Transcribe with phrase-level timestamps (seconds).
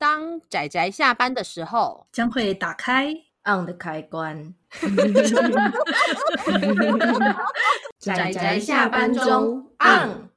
[0.00, 3.12] 当仔仔下班的时候，将会打开
[3.44, 4.54] on 的开关。
[7.98, 10.30] 仔仔下班中 on。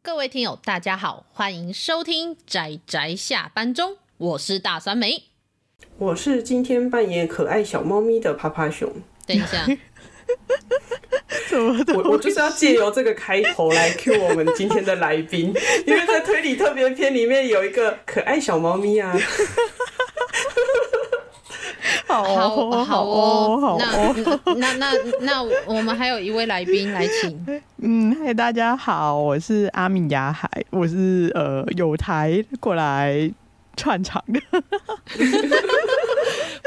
[0.00, 5.24] 各位听友，大家好，欢迎收听仔仔下班中，我是大酸梅，
[5.98, 8.90] 我是今天扮演可爱小猫咪的趴趴熊。
[9.26, 9.66] 等一下。
[11.94, 15.52] 我我就是要借由这个开头来 cue 我们今天的来宾，
[15.86, 19.16] 因为在推理特别篇里面有一个可爱小猫咪啊。
[22.06, 24.14] 好哦，好哦，好哦。
[24.56, 27.62] 那那那那我们还有一位来宾来请。
[27.82, 33.30] 嗯，嗨，大家好，我是阿米亚海，我是呃有台过来
[33.76, 34.40] 串场的。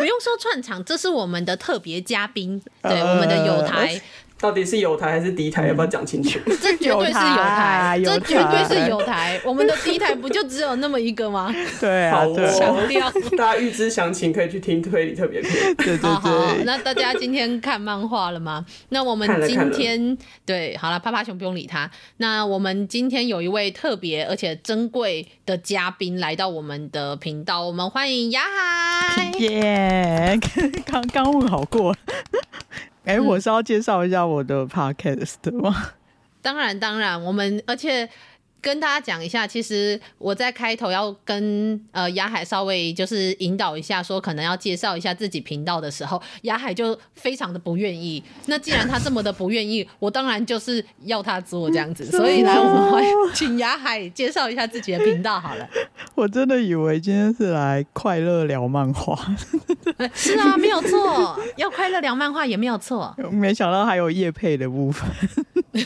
[0.01, 4.01] 不用说串场，这是我们的特别嘉宾， 对，呃、我们的友台。
[4.41, 5.67] 到底是有台还是敌台？
[5.67, 6.39] 要不要讲清楚？
[6.59, 9.39] 这绝对是有台，这绝对是有台。
[9.45, 11.53] 我们的敌台不就只有那么一个吗？
[11.79, 12.25] 对啊，
[12.57, 15.75] 强调 大家预知详情可以去听推理特别篇。
[15.75, 16.09] 对对对。
[16.09, 18.65] 好，那大家今天看漫画了吗？
[18.89, 21.89] 那我们今天对，好了，趴趴熊不用理他。
[22.17, 29.31] 那我们今天有一位特别而且珍贵的嘉宾来到我们的频道，我们欢迎雅海。
[29.37, 30.39] 耶，
[30.85, 31.95] 刚刚问好过。
[33.05, 35.73] 哎、欸，我是要介绍一下我的 podcast 吗？
[35.77, 35.91] 嗯、
[36.41, 38.09] 当然，当然，我们而且。
[38.61, 48.23] 跟大家讲一下，其实我在开头要跟呃雅海稍微就是引导一下，说可能要介绍一下自己频道的时候，雅海就非常的不愿意。
[48.45, 52.05] 那既然他这么的不愿意，我当然就是要他做这样子。
[52.11, 55.67] 所以来，我们欢迎请雅海介绍一下自己的频道好了。
[56.13, 59.17] 我真的以为今天是来快乐聊漫画。
[60.13, 63.15] 是啊，没有错，要快乐聊漫画也没有错。
[63.31, 65.09] 没想到还有叶配的部分。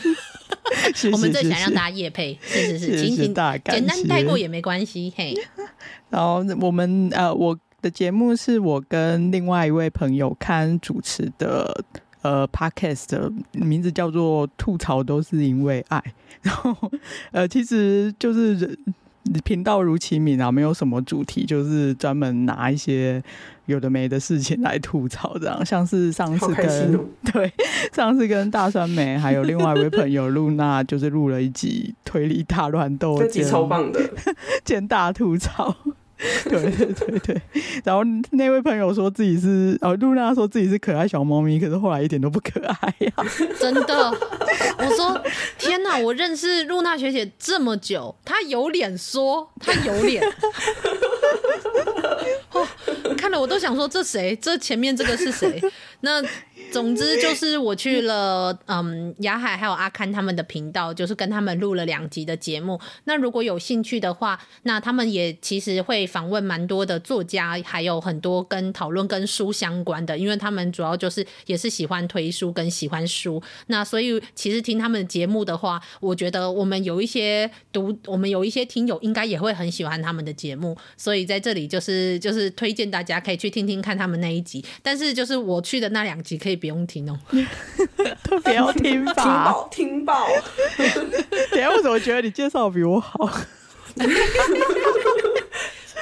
[1.12, 5.34] 我们最想让大家夜配，是是是，请请简单带过也没关系，嘿。
[6.10, 11.84] 然后我们呃，我的节目是我跟另外一位朋友看主持的
[12.22, 16.02] 呃 Podcast 的名字叫做“吐槽都是因为爱”，
[16.42, 16.74] 然后
[17.32, 18.78] 呃，其实就是。
[19.44, 23.20] 频道如其名啊，没有什么主题，就是专门拿一些
[23.66, 25.62] 有的没的事情来吐槽，这样。
[25.66, 27.52] 像是上次跟、 喔、对
[27.92, 34.00] 上次跟大酸梅还有另外一位朋友露娜，就是录了一集推理大乱斗，这集超棒的，
[34.64, 35.76] 见大吐槽。
[36.48, 37.42] 对对对对，
[37.84, 43.12] 然后那位朋友说自己是哦，露娜说自己是可爱小猫咪，可是后来一点都不可爱呀、
[43.60, 44.10] 真的。
[44.78, 45.20] 我说
[45.58, 50.24] 天哪，我认识露娜学姐这么久，她有脸说她有脸，
[52.52, 52.66] 哦，
[53.18, 54.34] 看了我都想说这谁？
[54.40, 55.62] 这前面这个是谁？
[56.00, 56.22] 那。
[56.72, 62.78] 总之就是我去了，嗯，雅海还有阿堪他们的频道，就是跟他们录了两集的节目。
[63.04, 73.42] 那如果有兴趣的话，那他们也其实会访问蛮多的作家，还有很多跟讨论跟书相关的，因为他们主要就是也是喜欢推书跟喜欢书。
[73.68, 80.76] 那所以其实听他们的节目的话，我觉得我们有一些读，我们有一些听友应该也会很喜欢他们的节目。
[80.98, 84.62] 所以在这里就是就是推荐大家可以去听听看他们那一集。
[84.82, 86.55] 但是就是我去的那两集可以。
[86.56, 87.18] 不用听哦，
[88.24, 90.26] 特别要听吧，听爆听爆。
[91.52, 93.30] 等下，我怎么觉得你介绍比我好？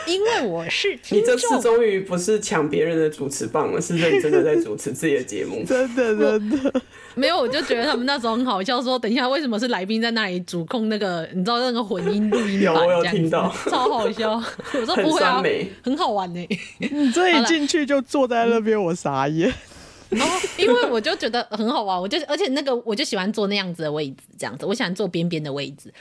[0.06, 5.64] 因为我是你这次终于不是抢别人的主持棒了，是认真的在主持自己的节目。
[5.64, 6.82] 真的真的
[7.14, 14.32] 没有，我就觉得他们那时候很好笑，说等一下为什么是来宾在那里主控那个，你知道那个混音录音有，我有听到，超好笑。
[14.74, 16.46] 我说不会啊，很，很好玩呢。
[16.78, 19.50] 你这一进去就坐在那边，我傻眼。
[20.14, 25.92] 然后，因为我就觉得很好玩，我就而且那个我就喜欢坐那样子的位置，这样子，我喜欢坐边边的位置。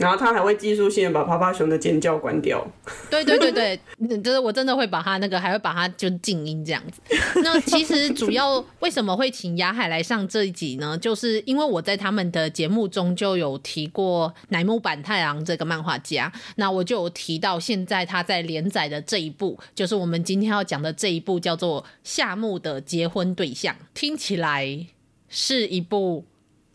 [0.00, 2.66] 然后他还会技术性的把趴趴熊的尖叫关掉。
[3.10, 3.78] 对对对对，
[4.24, 7.02] 就是我真的会把他那个，还会把他就静音这样子。
[7.44, 10.96] 那其实主要为什么会请雅海来上这一集呢？
[10.96, 24.86] 就是因为我在他们的节目中就有提过乃木坂太郎这个漫画家，那我就有提到现在他在连载的这一部，就是我们今天要讲的这一部叫做《夏目的结婚对象》，听起来
[25.28, 26.24] 是一部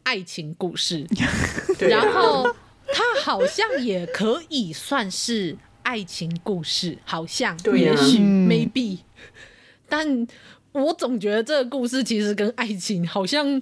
[0.03, 1.07] 爱情故事，
[1.79, 2.47] 然后。
[2.91, 8.99] 它好像也可以算是爱情故事，好像，也许 maybe，
[9.87, 10.27] 但
[10.71, 13.61] 我总觉得这个故事其实跟爱情好像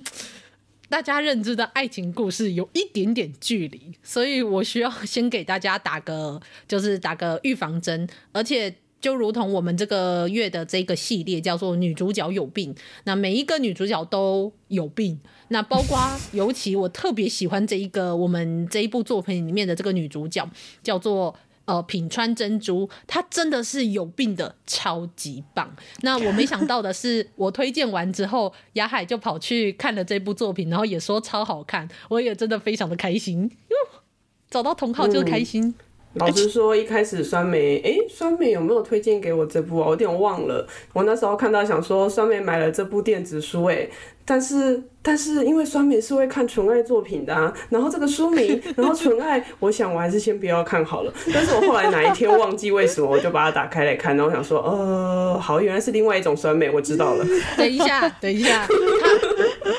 [0.89, 8.75] 大家认知的爱情故事有一点点距离，所以我需要先给大家打个就是打个预防针，而且。
[9.03, 12.73] 就如同我们这个月的这个系列叫做女主角有病，
[13.03, 15.19] 那每一个女主角都有病，
[15.49, 15.99] 那包括
[16.31, 20.49] 尤其我特别喜欢这一个我们这一部作品里面的这个女主角
[20.81, 21.35] 叫做
[21.65, 25.75] 呃品川珍珠，她真的是有病的超级棒。
[25.99, 33.51] 那我没想到的是，我推荐完之后，雅海就跑去看了这部作品，然后也说超好看，我也真的非常的开心。
[33.67, 34.01] 哟，
[34.49, 35.75] 找到同好就是开心。
[36.13, 39.85] 老实说，一开始酸梅，哎、欸，酸梅有没有推荐给我这部啊？
[39.85, 40.67] 我有点忘了。
[40.93, 43.87] 我那时候看到想说，酸梅买了这部电子书，哎，
[44.23, 51.11] 但是但是因为酸梅是会看纯爱作品的，啊，然后这个书名，然后纯爱，我想我还是先不要看好了。
[51.33, 57.25] 但是我后来哪一天忘记为什么，我就把它打开来看，然后我想说，呃，好，原来是另外一种酸梅，我知道了。
[57.57, 58.67] 等一下，等一下，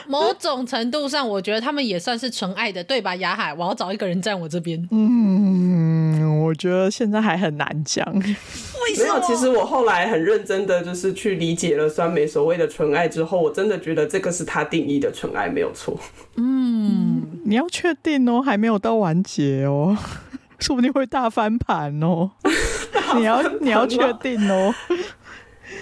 [0.08, 3.14] 某种程度上，我觉得他们也算是纯爱的，对吧？
[3.16, 4.84] 雅海，我要找一个人站我这边。
[4.90, 5.93] 嗯。
[6.42, 8.04] 我觉得现在还很难讲。
[8.14, 9.04] 为什么？
[9.04, 15.98] 没有，其实我后来很认真的就是去理解了酸梅所谓的纯爱之后，我真的觉得这个是他定义的纯爱，没有错。
[16.36, 19.96] 嗯，你要确定哦，还没有到完结哦，
[20.58, 22.30] 说不定会大翻盘哦。
[23.16, 24.74] 你要你要确定哦。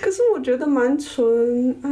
[0.00, 1.24] 可是我觉得蛮纯
[1.82, 1.88] 爱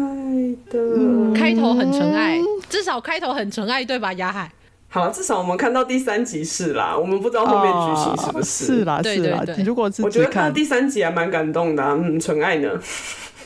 [0.71, 4.13] 的，嗯，开头很纯爱，至少开头很纯爱，对吧？
[4.15, 4.51] 雅海。
[4.93, 8.65] 好，至少我们看到第三集是啦，我们不知道后面剧情是不是。
[8.65, 9.45] 哦、是啦，是啦。
[9.65, 12.69] 如果是我觉得看到第三集还蛮感动的、啊，嗯，纯爱呢。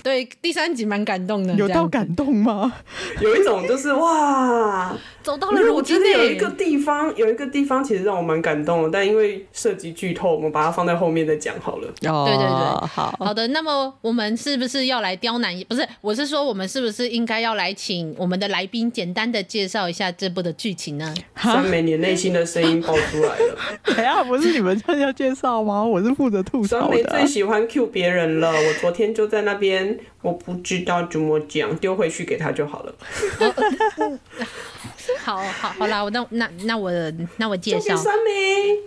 [0.02, 2.72] 对，第三集蛮感动的，有到感动吗？
[3.20, 5.72] 有一种就是哇，走到了。
[5.72, 11.88] 我觉得有一个地方，有一个地方其实让我蛮感动的，但因为涉及剧透，我们把它放在后面再讲好了。
[12.02, 13.48] 哦，对对对，好好的。
[13.48, 15.58] 那么我们是不是要来刁难？
[15.68, 21.12] 不是，我是说我们是不是应该要来请我们的来宾简单的介绍一下这部的剧情呢？
[21.36, 23.58] 三美，你内心的声音爆出来了。
[23.96, 25.82] 哎呀，不是你们要介绍吗？
[25.82, 26.82] 我是负责吐槽的。
[26.82, 29.98] 三美最喜欢 cue 别人了，我昨天就在那边。
[30.22, 32.94] 我不知道怎么讲，丢回去给他就好了。
[35.22, 36.90] 好好好啦，我那那那我
[37.36, 37.96] 那我介绍。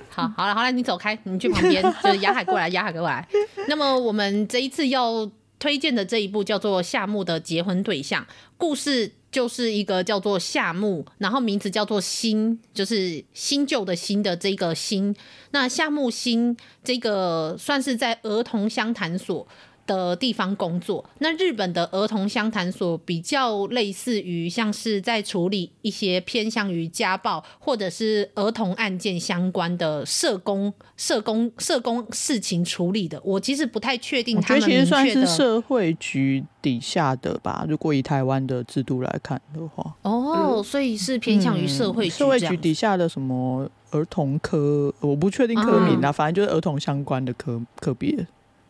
[0.09, 3.27] 好好了好了，你走开，你去旁边，就是雅海过来，雅海过来。
[3.67, 5.29] 那么我们这一次要
[5.59, 8.23] 推荐的这一部叫做《夏目的结婚对象》，
[8.57, 15.15] 故事就是一个叫做夏目，然后名字叫做新，就是新旧的新的这个新。
[15.51, 19.47] 那夏目新这个算是在儿童相谈所
[19.87, 33.19] 的地方工作，那日本的儿童相谈所比较类似于像是在处理一些偏向于家暴或者是儿童案件相关的社工、社工、社工事情处理的。
[33.23, 37.65] 我其实不太确定他们，其实算是社会局底下的吧。
[37.67, 48.11] 如果以台湾的制度来看的话，哦，所以是偏向于社会局、嗯、社会局底下的什么儿童科，我不确定科名啊，反正就是儿童相关的科科别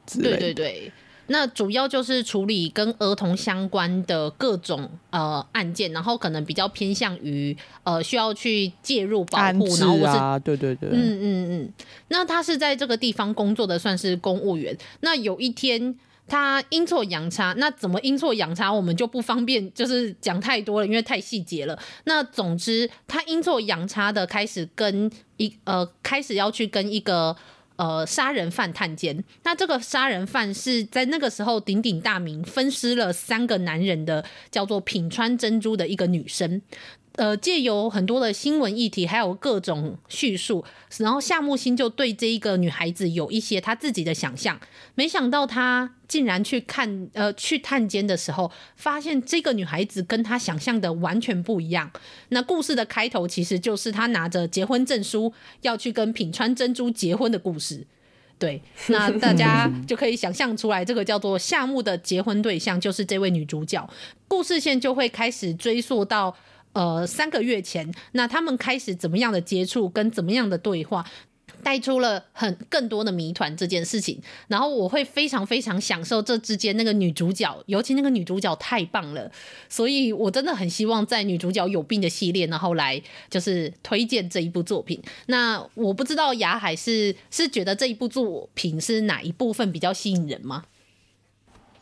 [0.06, 0.30] 之类。
[0.30, 0.92] 对对对。
[1.28, 11.74] 那主要就是处理跟儿童相关的各种呃案件，然后可能比较偏向于呃需要去介入保护，啊、然后我是对对对，嗯嗯嗯。
[12.08, 14.78] 那他是在这个地方工作的，算是公务员。
[15.02, 15.94] 那有一天
[16.28, 21.78] 他阴错阳差，那怎么阴错阳差，我们就不方便就是讲太多了，因为太细节了。
[22.06, 27.36] 那总之他阴错阳差的开始跟一呃开始要去跟一个。
[27.78, 29.24] 呃，杀人犯探监。
[29.44, 36.62] 那这个杀人犯是在那个时候鼎鼎大名，分尸了三个男人的，叫做品川珍珠的一个女生。
[37.18, 40.64] 呃，借由很多的新闻议题，还有各种叙述，
[41.00, 44.60] 然后夏木星就对这一个女孩子有一些他自己的想象。
[44.94, 51.92] 没想到他竟然去看，呃，去探监的时候，发现这个女孩子跟他想象的完全不一样。
[52.30, 57.88] 那故事的开头其实就是他拿着结婚证书要去跟品川珍珠结婚的故事。
[58.38, 63.90] 对， 那大家就可以想象出来，这个叫做夏木的结婚对象就是这位女主角。
[64.28, 66.38] 故事线就会开始追溯到。
[66.78, 71.04] 呃，三个月前，那他们开始怎么样的接触，跟怎么样的对话，
[71.64, 74.22] 带出了很更多的谜团这件事情。
[74.48, 79.32] 然后我会非常非常享受这之间那个女主角，尤其那个女主角太棒了，
[79.68, 85.02] 所以我真的很希望在女主角有病的系列，然后来就是推荐这一部作品。
[85.26, 90.66] 那我不知道雅海是是觉得这一部作品是哪一部分比较吸引人吗？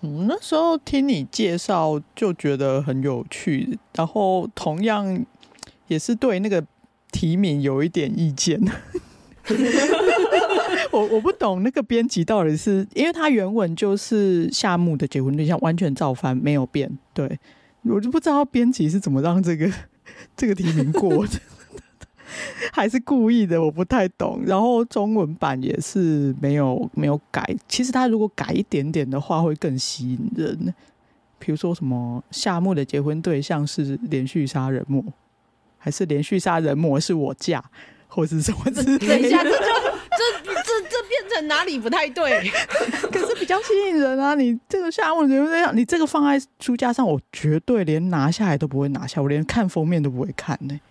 [0.06, 5.26] 嗯，那时候听你介绍就觉得很有趣，然后同样
[5.88, 6.64] 也是对那个
[7.12, 8.62] 题名有一点意见。
[10.92, 16.96] 我我不懂那个编辑到底是因为他原文就是夏目的结婚对象，完全照翻没有变。
[17.14, 17.40] 对，
[17.84, 19.72] 我就不知道编辑是怎么让这个
[20.38, 21.40] 这个题名过的。
[22.74, 24.42] 还是故意的，我不太懂。
[24.46, 27.44] 然后中文版也是没有没有改。
[27.68, 30.74] 其实他如果改一点点的话，会更吸引人。
[31.38, 35.04] 比如说什么夏目的结婚对象是连续杀人魔，
[35.78, 37.64] 还是连续杀人魔是我嫁，
[38.08, 39.08] 或是什么之类的。
[39.08, 42.50] 等一下，这就这这这变成哪里不太对？
[43.12, 44.34] 可是比较吸引人啊！
[44.34, 50.82] 你这个夏目友人，你这个放在书架上，我绝对连拿下来都不会拿下，我连看封面都不会看呢、欸。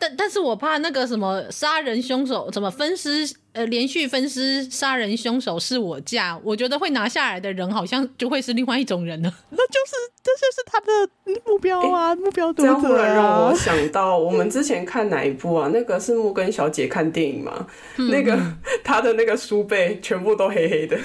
[0.00, 3.30] 但但是我怕那个什么杀人凶手，怎么分尸？
[3.52, 9.34] 呃，连续分尸杀人凶手是我驾，我觉得会拿下来的人好像就会是另外一种人了。
[9.50, 12.78] 那就是这就是他的目标啊，欸、目标读者、啊。
[12.80, 15.68] 这样突然让我 想到，我们之前看哪一部啊？
[15.72, 17.66] 那个是木根小姐看电影嘛？
[17.96, 18.38] 嗯、那个
[18.84, 20.96] 她的那个书背全部都黑黑的。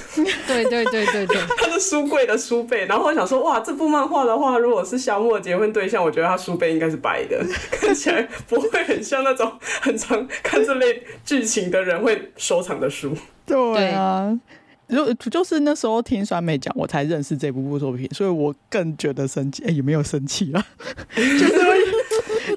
[0.48, 2.86] 对对对对对， 她的书柜的书背。
[2.86, 12.34] 然后我想说，哇，这部漫画的话，如果是夏目的结婚对象，我觉得他书背应该是白的，看起来不会很像那种很常看这类剧情的人会。
[12.38, 13.16] 收藏的书，
[13.46, 14.38] 对啊，
[14.90, 19.64] 就就是那时候听酸梅讲，我才认识这部部作品，所以我更觉得生气。
[19.64, 20.66] 哎、欸，有没有生气啊？
[21.16, 21.54] 就是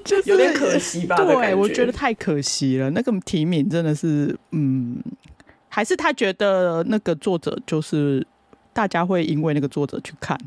[0.05, 1.15] 就是有点可惜吧？
[1.15, 2.89] 对，我觉得太可惜了。
[2.91, 5.01] 那个提名真的是，嗯，
[5.67, 8.25] 还是他觉得那个作者就是
[8.73, 10.37] 大家会因为那个作者去看。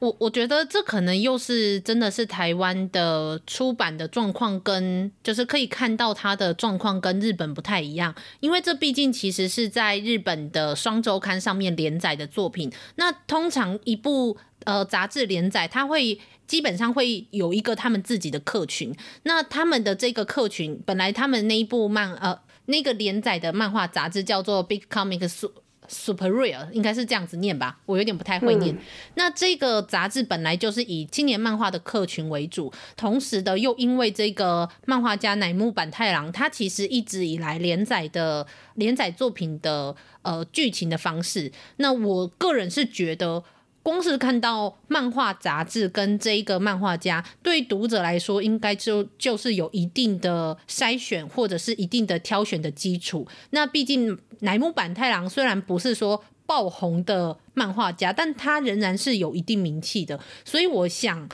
[0.00, 12.72] 我我觉得这可能又是真的是台湾的出版的状况，跟就是可以看到它的状况跟日本不太一样，因为这毕竟其实是在日本的双周刊上面连载的作品。
[12.96, 18.96] 那通常一部呃杂志连载，它会基本上会有一个他们自己的客群。
[19.24, 25.50] 那他们的这个客群，本来他们那一部漫呃那个连载的漫画杂志叫做 Big Comics。
[25.90, 28.72] Super-Rare 应该是这样子念吧，我有点不太会念。
[28.72, 28.78] 嗯、
[29.16, 43.42] 那这个杂志本来就是以青年漫画的客群为主，同时的又因为这个漫画家乃木坂太郎，他其实一直以来连载的连载作品的呃剧情的方式，那我个人是觉得。
[43.82, 53.26] 光是看到漫画杂志跟这一个漫画家，对读者来说，应该就就是有一定的筛选或者是一定的挑选的基础。
[53.50, 61.28] 那毕竟乃木坂太郎虽然不是说爆红的漫画家，但他仍然是有一定名气的，所以我想。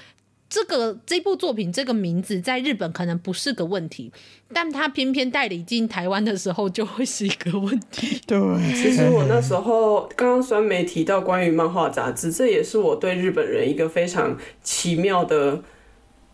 [0.48, 4.12] 这个这部作品这个名字在日本可能不是个问题，
[4.52, 8.20] 但他偏偏代理进台湾的时候就会是一个问题。
[8.26, 8.38] 对，
[8.74, 15.60] 其实我那时候刚刚酸梅提到关于漫画杂志，这也是我对日本人一个非常奇妙的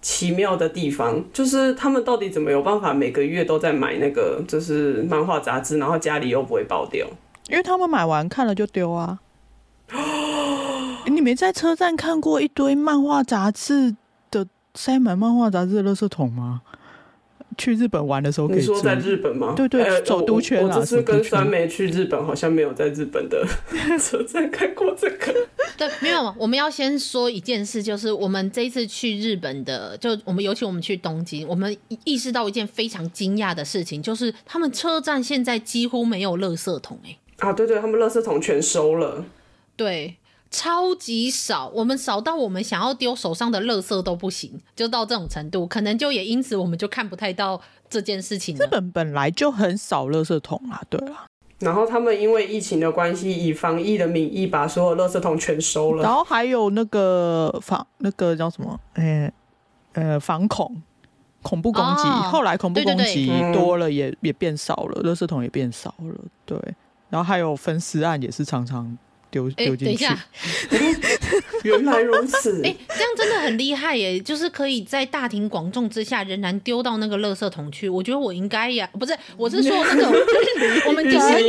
[0.02, 7.06] 奇妙的地方，就是他们到底怎么有办法每个月都在买那个就是漫画杂志，然后家里又不会爆掉？
[7.48, 9.20] 因为他们买完看了就丢啊。
[11.06, 13.96] 你没在车站看过一堆漫画杂志？
[14.74, 16.62] 塞满漫画杂志的垃圾桶吗？
[17.58, 19.52] 去日本玩的时候可以，你说在日本吗？
[19.54, 20.74] 对对，欸、首都圈啊。
[20.74, 23.46] 我这次跟酸梅去日本，好像没有在日本的
[24.00, 25.34] 车站看过这个。
[25.76, 26.34] 对，没有。
[26.38, 37.18] 我们要先说一件事，就是我们这一次去日本的，就我们尤其我们去东京，我们意识到一件非常惊讶的事情，就是他们车站现在几乎没有垃圾桶哎。
[37.40, 39.22] 啊，对对，他们垃圾桶全收了。
[39.76, 40.16] 对。
[40.52, 48.54] 超级少，我们少到我们想要丢手上的垃圾都不行，就到这种程度，可能就也因此我们就看不太到这件事情。
[48.56, 51.24] 日本本来就很少垃圾桶啊，对啊。
[51.58, 56.02] 然后他们因为疫情的关系，以防疫的名义把所有垃圾桶全收了。
[56.02, 58.78] 然后还有那个防那个叫什么？
[58.94, 59.32] 呃
[59.94, 60.82] 呃，防恐
[61.40, 66.14] 恐怖攻击，哦、后来恐怖攻击多了也，也、嗯、也变少了，垃圾桶也变少了。
[66.44, 66.58] 对，
[67.08, 68.98] 然后还有分尸案也是常常。
[69.32, 69.84] 丢丢进去。
[69.86, 70.24] 等一下，
[71.64, 72.60] 原来如此。
[72.62, 74.20] 哎、欸，这样真的很厉害耶！
[74.20, 77.88] 就是可以在大庭广众之下仍然丢到那个垃圾桶去。
[77.88, 80.18] 我觉得我应该呀，不是，我是说那种， 就
[80.58, 81.42] 是我们今天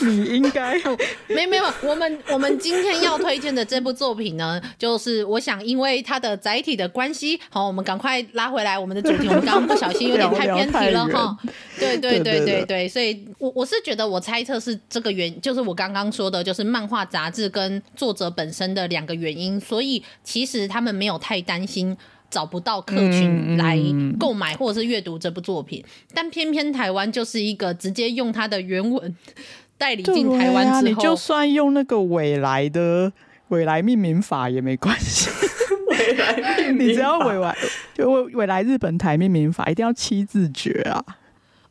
[0.00, 0.78] 你应该
[1.28, 1.64] 没没有。
[1.82, 9.26] 我们我们今天要推荐的这部作品呢，就是我想因为它的载体的关系，好，我们赶快拉回来我们的主题。
[9.28, 11.36] 我们刚刚不小心有点太偏题了哈。
[11.82, 16.62] 对对对对对，所以我我是觉得我猜测是这个原，就是我刚刚说的，就是。
[16.72, 21.94] 漫画杂志跟作者本身的两个原因，所以其实他们没有太担心
[22.30, 23.78] 找不到客群来
[24.18, 25.84] 购买或者是阅读这部作品，
[26.14, 29.14] 但偏偏台湾就是一个直接用它的原文
[29.76, 33.12] 代理进台湾之后，你就算用那个未来的
[33.48, 35.28] 未来命名法也没关系。
[35.90, 37.54] 未来命名， 你只要未来
[37.92, 41.04] 就纬来日本台命名法一定要七字诀啊。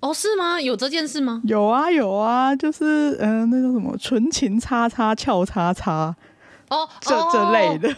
[0.02, 0.60] 哦，是吗？
[0.60, 1.42] 有这件事吗？
[1.46, 6.16] 有啊，有啊，就是嗯、呃，那叫什么纯情叉叉俏叉叉，
[6.70, 7.96] 哦，这这类的。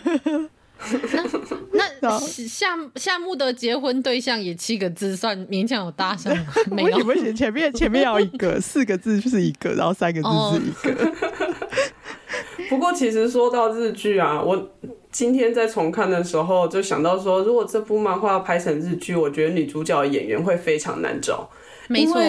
[1.72, 6.45] 那那 夏夏目的结婚对象也七个字，算勉强有搭上吗？
[6.69, 10.27] 没有，不行，前面前面要一个 四个字就是一个，然后三个字
[10.81, 11.13] 是一个。
[12.69, 14.72] 不过其实说到日剧啊，我
[15.10, 21.50] 今天在重看的时候就想到说，如果这部漫画拍成日剧，我觉得女主角演员会非常难找。
[21.88, 22.22] 没错，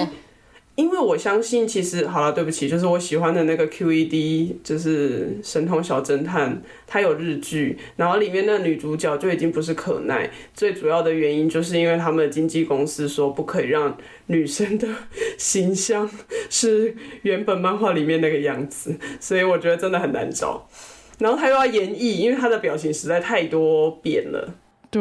[0.75, 13.97] 因为我相信，其实好了，对不起，就是我喜欢的那个 QED，就是神童小侦探，它有日剧，然后里面的女主角就已经不是可奈，最主要的原因就是因为他们的经纪公司说不可以让
[14.27, 14.89] 女生的
[15.39, 16.11] 形象
[16.51, 20.69] 是原本漫画里面那个样子，所以我觉得真的很难找。
[21.21, 24.53] 然后他又要演绎，因为他的表情实在太多变了。
[24.91, 25.01] 对，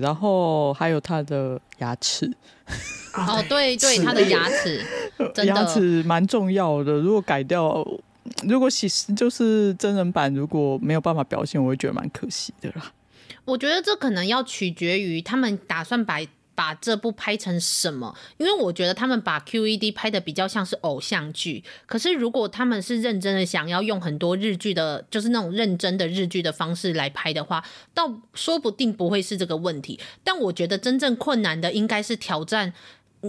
[0.00, 2.28] 然后还有他的牙齿。
[3.14, 4.82] 哦，对对，他的牙齿，
[5.46, 6.92] 牙齿蛮重要的。
[6.94, 7.86] 如果改掉，
[8.48, 12.92] 如果其实就是真人版，如果没有办法表现，我会觉得蛮可惜的啦。
[13.44, 16.18] 我觉得这可能要取决于他们打算把
[16.54, 21.62] 把这部拍成什么，因为我觉得他们把 QED 拍的比较像是偶像剧。
[21.86, 29.98] 可是如果他们是认真的想要用很多日剧的，就是那种认真的日剧的方式来拍的话，倒说不定不会是这个问题。
[30.22, 32.72] 但我觉得真正困难的应该是挑战。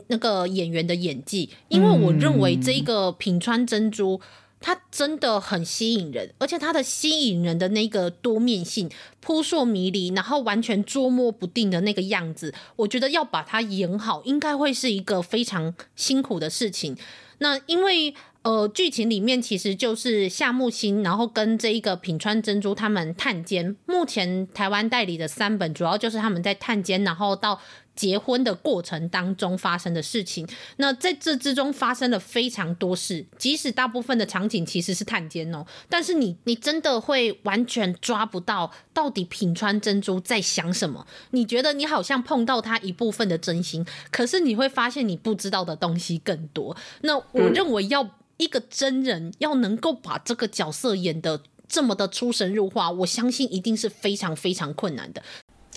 [0.07, 4.19] 那个演员的演技，因为我认为这个品川珍珠，
[4.59, 16.97] 它真的很吸引人，而且它的吸引人的那个多面性、扑朔迷离，然后完全捉摸不定的那个样子，我觉得要把它演好，应该会是一个非常辛苦的事情。
[17.37, 27.59] 那因为呃，剧情里面其实就是夏木星，然后跟这一个品川珍珠他们探监，目前台湾代理的三本主要就是他们在探监，然后到。
[27.95, 30.47] 结婚的过程当中发生的事情，
[30.77, 41.07] 那在这之中发生了非常多事，即使大部分的场景其实是探监哦，但是你你真的会完全抓不到到底品川珍珠在想什么？
[41.31, 46.75] 你觉得你好像碰到他一部分的真心，可是你会发现你不知道的东西更多。
[47.01, 55.23] 那我认为要一个真人要能够把这个角色演得这么的出神入化，我相信一定是非常非常困难的。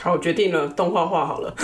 [0.01, 1.55] 好，我决定了，动画画好了。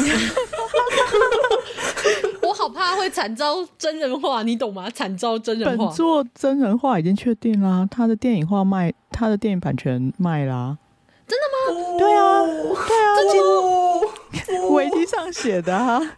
[2.42, 4.90] 我好怕会惨遭真人化，你懂吗？
[4.90, 5.86] 惨遭真人化。
[5.86, 10.76] 本作真人化已经确定啦，他的电影化卖，他的电影版权卖啦。
[11.26, 11.80] 真的吗？
[11.80, 12.44] 哦、对啊，
[12.84, 13.16] 对啊，
[14.46, 16.00] 这维基上写的啊。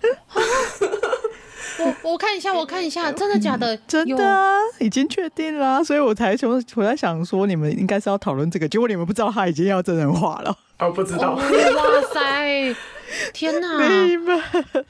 [1.79, 3.75] 我我看一下，我看一下，真的假的？
[3.75, 10.57] 嗯、真的啊，已经确定啦，所以我才说我在想说，你们应该是要讨论这个，结果你们不知道他已经要真人化了。
[10.79, 11.33] 哦，不知道。
[11.33, 12.75] 哦、哇塞！
[13.33, 13.79] 天哪！
[13.79, 14.43] 们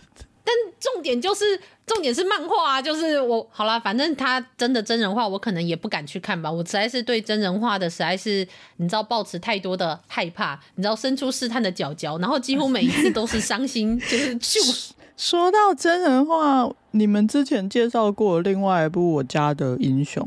[0.46, 6.48] 但重点就是，重点是漫画啊，就是我好啦，反正他真的真人化，我可能也不敢去看吧。
[6.50, 8.46] 我实在是对真人化的实在是，
[8.76, 14.60] 你知道，抱持太多的害怕，你知道，伸出试探的脚脚，然后几乎每一次都是伤心，就是就
[15.16, 20.22] 说到真人化，你们之前介绍过另外一部《我家的英雄》。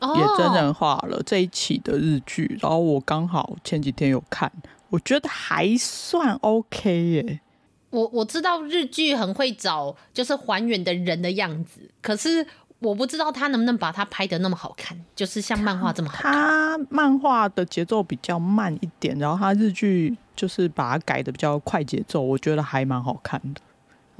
[0.00, 4.50] 也真人化了这一期的日剧，然后我刚好前几天有看，
[4.90, 7.40] 我觉得还算 OK 耶。
[7.90, 12.46] 我我知道日剧很会找就是还原的人的样子，可是
[12.78, 16.32] 我不知道他能不能把它拍的那么好看，就是像漫画这么好看。
[16.32, 23.60] 他漫画的节奏比较慢一点，然后他日剧就是把它改的比较快节奏，我觉得还蛮好看的。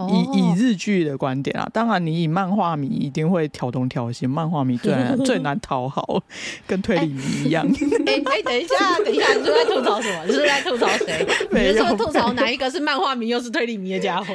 [0.08, 6.22] 以以日剧的观点啊，当然你以漫画迷一定会挑东挑西，漫画迷最难最难讨好，
[6.68, 7.66] 跟推理迷一样。
[8.06, 10.24] 哎、欸、 哎、欸，等一下，等一下，你是在吐槽什么？
[10.26, 11.26] 你是在吐槽谁？
[11.50, 14.34] 你是说吐槽哪一个是漫画迷又是推理迷的家伙？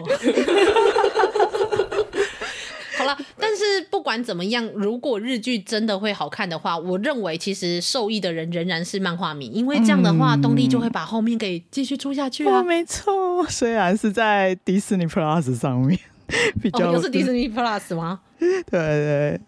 [3.54, 12.62] 但是不管怎么样，如果日剧真的会好看的话，我认为其实受益的人仍然是漫画迷，因为这样的话，动力就会把后面给继续出下去啊。
[12.62, 16.00] 哦、没错，虽然是在迪士尼 Plus 上面
[16.60, 18.22] 比较，哦，又是迪士尼 Plus 吗？
[18.40, 19.42] 对，对对。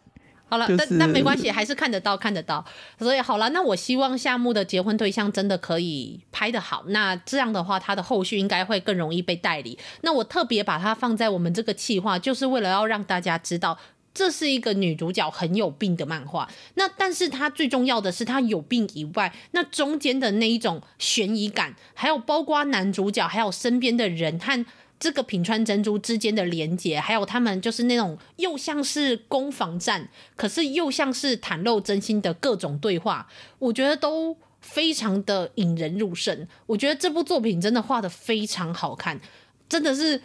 [0.48, 2.64] 好了，就是、但但没关系，还是看得到，看得到。
[3.00, 6.84] 所以好了，那我希望夏目的结婚对象真的可以拍得好。
[6.90, 9.78] 那这样的话，他的后续应该会更容易被代理。
[10.02, 13.76] 那我特别把它放在我们这个企划，就是为了要让大家知道，
[14.16, 16.50] 这是一个女主角很有病的漫画。
[16.74, 24.66] 那但是她最重要的是，她有病以外，那中间的那一种悬疑感，还有包括男主角，还有身边的人和。
[24.98, 33.28] 这个品川珍珠之间的连接，还有他们就是那种又像是攻防战，可是又像是袒露真心的各种对话，
[33.60, 36.48] 我觉得都非常的引人入胜。
[36.68, 39.20] 我觉得这部作品真的画得非常好看，
[39.68, 40.22] 真的是。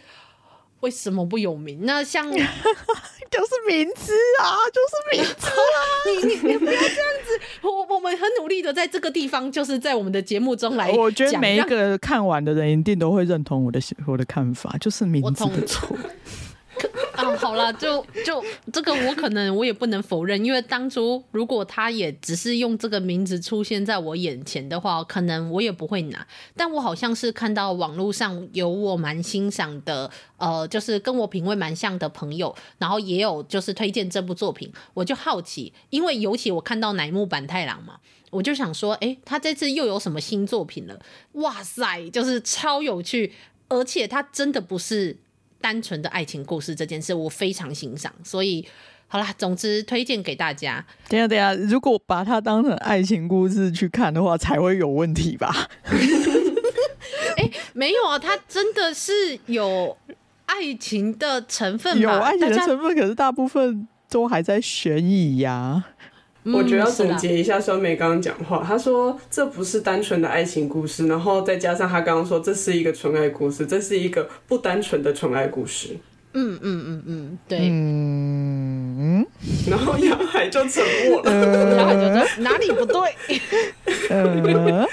[0.81, 1.79] 为什么不有名？
[1.83, 5.79] 那像 就是名字啊，就是名字啊！
[6.05, 10.91] 你你你不要这样子，我我们很努力的在这个地方，就是在我们的节目中来。
[10.91, 15.97] 我觉得每一个看完的人一定都会认同我的我的看法，就是名字的错。
[17.13, 26.25] 啊，好了，就就这个我可能我也不能否认，因为当初如果他也只是用这个名字出现在我眼前的话，可能我也不会拿。
[26.55, 37.97] 但我好像是看到网络上有我蛮欣赏的，呃，就是跟我品味蛮像的朋友，然后也有就是推荐这部作品，我就好奇，因为尤其我看到乃木坂太郎嘛。
[38.31, 40.97] 我就想说，哎、他这次又有什么新作品了？
[41.33, 43.33] 哇塞，就是超有趣，
[43.67, 45.17] 而且他真的不是
[45.61, 48.11] 单纯的爱情故事这件事，我非常欣赏。
[48.23, 48.65] 所以，
[49.07, 50.83] 好啦，总之推荐给大家。
[51.07, 55.69] 等下，等下，如果把它当成爱情故事去看的话，才会有问题吧？
[57.37, 59.95] 哎、欸，没有啊，它真的是有
[60.45, 65.85] 爱情的成分，有爱情的成分，可是大部分都还在悬疑呀。
[66.43, 75.89] 我觉得要总结一下酸梅刚刚讲话，他说这不是单纯的爱情故事，然后再加上他刚刚说这是一个纯爱故事，这是一个不单纯的纯爱故事。
[76.33, 77.59] 嗯嗯嗯嗯，对。
[77.61, 79.27] 嗯，
[79.69, 82.97] 然后杨海就沉默了， 杨海就说哪里不对？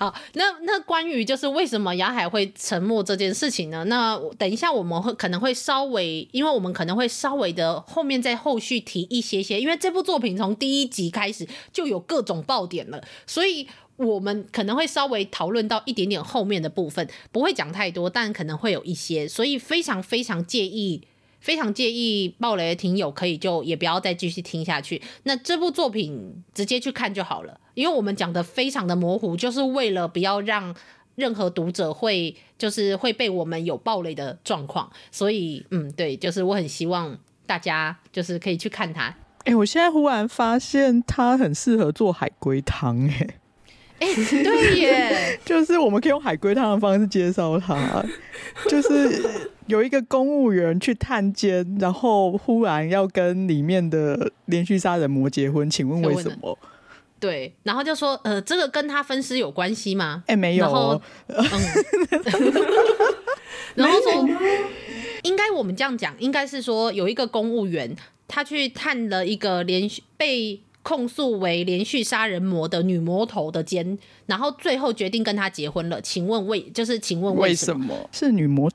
[0.00, 3.84] 好，那那关于就是为什么雅海会沉默这件事情呢？
[3.84, 21.02] 那等一下我们会可能会稍微，因为我们可能会稍微的后面再后续提一些些，因为这部作品从第一集开始就有各种爆点了，所以我们可能会稍微讨论到一点点后面的部分，不会讲太多，但可能会有一些，所以非常非常介意。
[21.40, 25.00] 非常介意爆雷的听友可以就也不要再继续听下去。
[25.24, 30.74] 那这部作品直接去看就好了，因为我们讲的非常的模糊，就是为了不要让
[31.16, 34.90] 任何读者会就是会被我们有爆雷的状况。
[35.10, 39.14] 所以，嗯，对，就是我很希望大家就是可以去看它。
[39.44, 43.39] 哎、我现在忽然发现它很适合做海龟汤，哎，
[44.00, 48.04] 哎，对耶， 就是我们可以用海龟汤的方式介绍他，
[48.68, 49.22] 就是。
[49.66, 56.58] 有一个公务员去探监，然后忽然要跟里面的连续杀人魔结婚，请问为什么？
[57.20, 60.24] 对，然后就说，呃，这个跟他分尸有关系吗？
[60.26, 60.64] 哎、欸，没有。
[60.64, 61.36] 然后，嗯，
[63.76, 64.28] 然后说，
[65.22, 67.94] 应该我们这样讲，应该是说有一个公务员，
[68.26, 76.00] 他去探了一个连续被控诉为连续杀人魔的女魔头的奸，然后最后决定跟他结婚了。
[76.00, 78.08] 请问为，就是请问为什么？
[78.12, 78.70] 是女魔？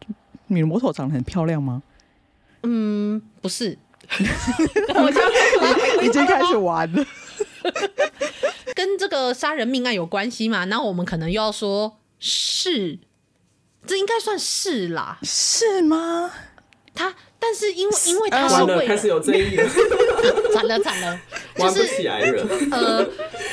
[0.48, 1.82] 女魔头长得很漂亮吗？
[2.64, 3.78] 嗯，不是。
[4.94, 5.12] 我
[6.00, 7.04] 就已经开始玩了。
[8.76, 10.66] 跟这个杀人命案有关系吗？
[10.68, 13.00] 然后我们可能又要说是，
[13.88, 15.18] 这应该算是啦。
[15.24, 16.32] 是吗？
[16.94, 17.16] 他。
[17.48, 19.70] 但是因为因为他是为了开始有争议了，
[20.52, 21.20] 惨 了惨了，
[21.60, 22.48] 玩不起来了。
[22.72, 23.04] 呃，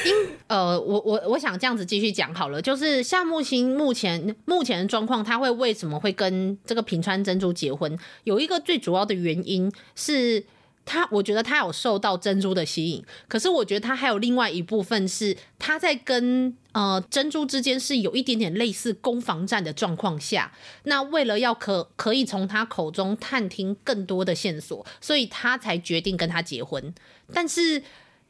[0.07, 7.99] 因呃，我我我想这样子继续讲好了，就是夏木星目前目前的状况，他会为什么会跟这个平川珍珠结婚？
[8.25, 10.43] 有一个最主要的原因是。
[10.85, 26.93] 他，我觉得他有受到珍珠的吸引，可是我觉得他还有另外一部分是他在跟呃珍珠之间是有一点点类似攻防战的状况下，那为了要可可以从他口中探听更多的线索，所以他才决定跟他结婚。
[27.33, 27.81] 但是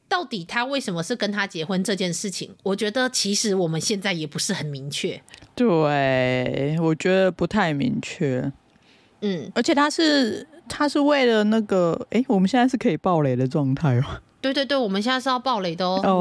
[0.07, 5.21] 到底他为什么是跟他结婚这件事情，我觉得其实我们现在也不是很明确。
[5.55, 8.53] 对，我觉得不太明确。
[9.23, 10.47] 嗯，而且他是。
[10.69, 14.05] 他是为了那个，哎、欸，我们现在是可以爆雷的状态哦？
[14.41, 16.01] 对对对，我们现在是要爆雷的哦。
[16.03, 16.13] 哦哦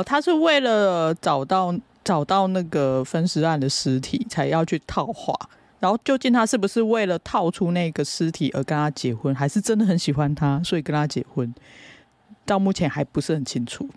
[0.00, 5.34] 哦，他是为了找到找到那个分尸案的尸体，才要去套话。
[5.78, 11.54] 然后究竟他是不是为了套出那个尸体而跟他结婚，还是真的很喜欢他，所以跟他结婚？
[12.44, 13.88] 到目前还不是很清楚。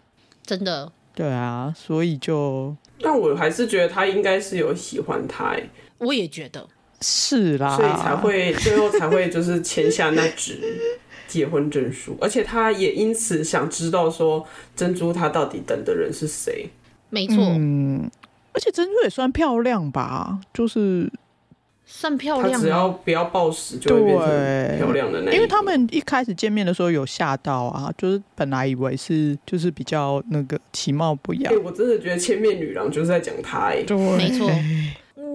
[0.45, 0.91] 真的？
[1.15, 2.75] 对啊，所以就……
[3.01, 6.67] 但我还是觉得他应该是有喜欢他，哎，我也觉得。
[7.01, 10.59] 是啦，所以才会最后才会就是签下那纸
[11.27, 16.69] 结婚证书，而且他也因此想知道说珍珠他到底等的人是谁。
[17.09, 18.09] 没错，嗯，
[18.53, 21.11] 而且珍珠也算漂亮吧，就是
[21.85, 25.31] 算漂亮，他只要不要暴食就会变成漂亮的那。
[25.31, 31.53] 因为他们一开始见面的时候有吓到啊，就是本来以为是就是比较那个其貌不扬。
[31.53, 34.49] 哎，我真的觉得千面女郎就是在讲他，哎，对，没错。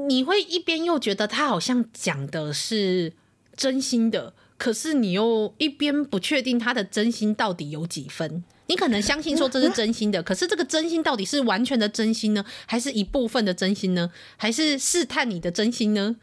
[0.07, 3.13] 你会一边又觉得他好像讲的是
[3.57, 8.45] 真心的，可是你又一边不确定他的真心到底有几分。
[8.69, 14.11] 你可能相信说这是真心的，可是这个真心到底是完全的真心呢，还是一部分的真心呢？
[14.37, 16.17] 还是试探你的真心呢？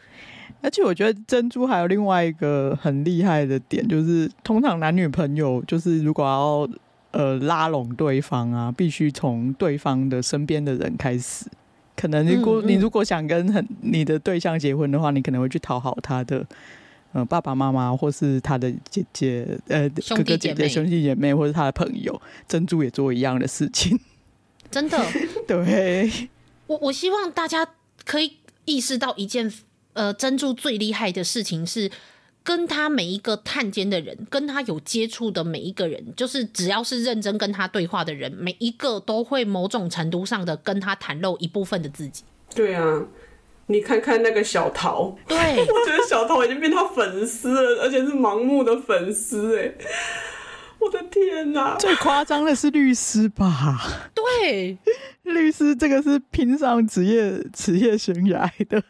[0.61, 6.69] 而且我觉得珍珠还有另外一个很厉害的点，就是通常男女朋友就是如果要
[7.11, 11.45] 呃拉拢对方啊，必须从对方的身边的人开始。
[11.95, 16.45] 可能如果你如果想跟很你的对象结婚的话，你可能会去讨好他的
[17.13, 23.99] 呃爸爸妈妈或是他的姐姐呃哥哥姐姐兄弟姐妹或是他的朋友，珍珠也做一样的事情。
[24.71, 24.97] 真的，
[25.47, 26.29] 对。
[26.67, 27.67] 我我希望大家
[28.05, 29.51] 可以意识到一件
[29.93, 31.91] 呃珍珠最厉害的事情是。
[32.43, 42.23] 跟他每一个探监的人，跟他有接触的每一个人，就是只要是认真跟他对话的人，每一个都会某种程度上的跟他袒露一部分的自己。
[42.53, 43.05] 对啊，
[43.67, 49.73] 你看看那个小桃，对， 我觉得小桃已经变他粉丝了，而且是盲目的粉丝哎，
[50.83, 51.77] 我的天哪！
[51.77, 54.11] 最夸张的是律师吧？
[54.13, 54.77] 对，
[55.23, 58.83] 律师这个是拼上职业职业生涯的。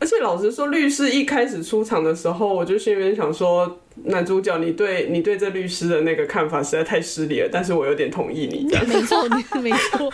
[0.00, 7.48] 而且老实说，律师一开始出场的时候，我就心里面想说，男主角你对你对这律师的那个看法实在太失礼了。
[7.50, 10.10] 但是我有点同意你，没错，你 没错。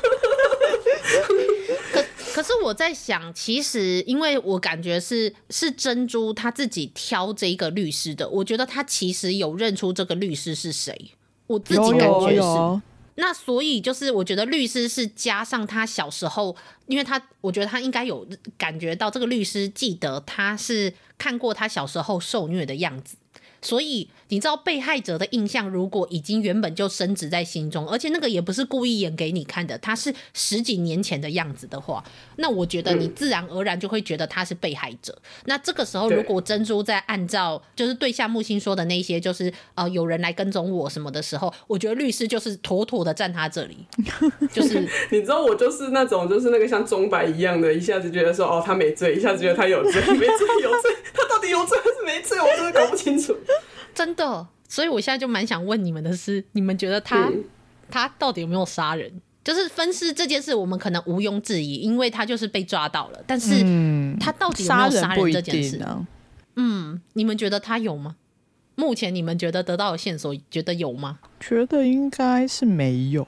[1.92, 2.02] 可
[2.34, 11.12] 可是我在想，其实因为我感觉是是珍珠他自己挑这一个律师的，我觉得他其实有认出这个律师是谁，
[11.46, 12.83] 我自己感觉是。
[13.16, 18.26] 那所以就是，我觉得律师是加上他小时候，因为他我觉得他应该有
[18.59, 23.16] 感觉到这个律师记得他是看过他小时候受虐的样子。
[23.62, 32.02] 所以你知道被害者的印象，如果已经原本就深植在心中，而且那个也不是故意演给你看的，他是十几年前的样子的话，
[32.34, 35.16] 那我觉得你自然而然就会觉得他是被害者。
[35.22, 43.86] 嗯、那这个时候，如果珍珠在按照就是对夏木星说的那些，就是呃有人来跟踪我什么的时候，我觉得律师就是妥妥的站他这里，
[44.52, 44.80] 就是
[45.12, 53.36] 你知道我就是那种就是那个像钟摆一样的，一下子觉得说哦他没罪，一下子觉得他有罪，没罪有罪，他到底有罪还是没罪，我真的搞不清楚。
[53.94, 57.44] 真的，所以我现在就蛮想问你们的是，你们觉得他、嗯、
[57.90, 59.12] 他到底有没有杀人？
[59.44, 63.22] 就是分尸这件事，我们可能毋庸置疑，因为他就是被抓到了。
[63.26, 63.50] 但是，
[64.18, 65.78] 他到底有没有杀人这件事？
[65.85, 66.07] 嗯，
[66.57, 68.16] 嗯，你们觉得他有吗？
[68.74, 71.18] 目前你们觉得得到的线索，觉得有吗？
[71.38, 73.26] 觉得应该是没有。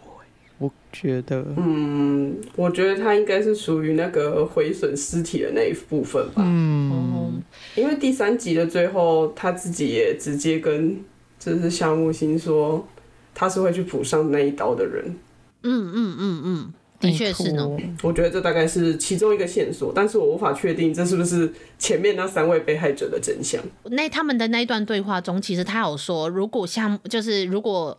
[0.58, 6.42] 我觉得，嗯，我觉得他应该是属于那个毁损尸体的那一部分吧。
[6.46, 7.42] 嗯，
[7.74, 10.98] 因为第三集的最后，他自己也直接跟
[11.38, 12.88] 就是夏木星说，
[13.34, 15.04] 他是会去补上那一刀的人。
[15.62, 17.76] 嗯嗯嗯嗯，的确是呢。
[18.02, 23.62] 我觉得这大概是其中一个线索，但是我无法确定这是不是前面那三位被害者的真相。
[23.90, 27.98] 那他们的那一段对话中，其实他有说，如果夏就是如果。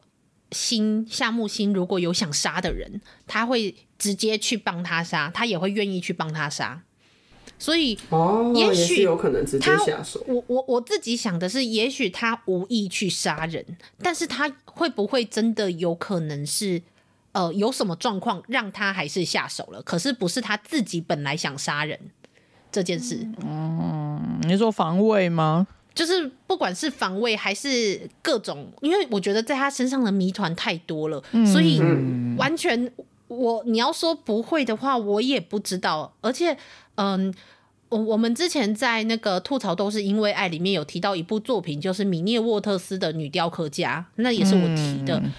[0.51, 6.83] 星夏木星如果有想杀的人，他会直接去帮他杀，他也会愿意去帮他杀。
[7.59, 10.23] 所以，哦，也许有可能直接下手。
[10.27, 13.65] 我我我自己想的是，也许他无意去杀人，
[13.99, 16.83] 但是他会不会真的有可能是，
[17.31, 19.81] 呃，有什么状况让他还是下手了？
[19.81, 21.99] 可是不是他自己本来想杀人
[22.71, 23.27] 这件事。
[23.43, 25.65] 嗯，你说防卫吗？
[25.97, 31.81] 就是不管是防卫还是各种，因为我觉得在他身上的谜团太多了，嗯、所以
[32.37, 32.89] 完全
[33.27, 36.13] 我你要说不会的话，我也不知道。
[36.21, 36.55] 而且，
[36.95, 37.33] 嗯，
[37.89, 45.17] 我我们之前在那个吐槽都是因为爱里面有提到一部作品，就是米涅沃特斯的女雕刻家，那也是我提的。
[45.17, 45.33] 嗯、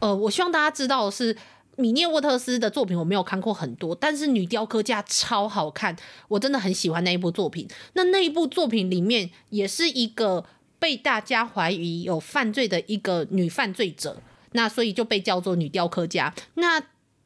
[0.00, 1.36] 呃，我希望大家知道的是。
[1.80, 5.96] 米涅沃特斯的作品我没有看过很多，但是女雕刻家超好看，
[6.28, 7.66] 我真的很喜欢那一部作品。
[7.94, 10.44] 那那一部作品里面也是一个
[10.78, 16.34] 被大家怀疑有犯罪的一个女犯罪者，那所以就被叫做女雕刻家。
[16.54, 16.80] 那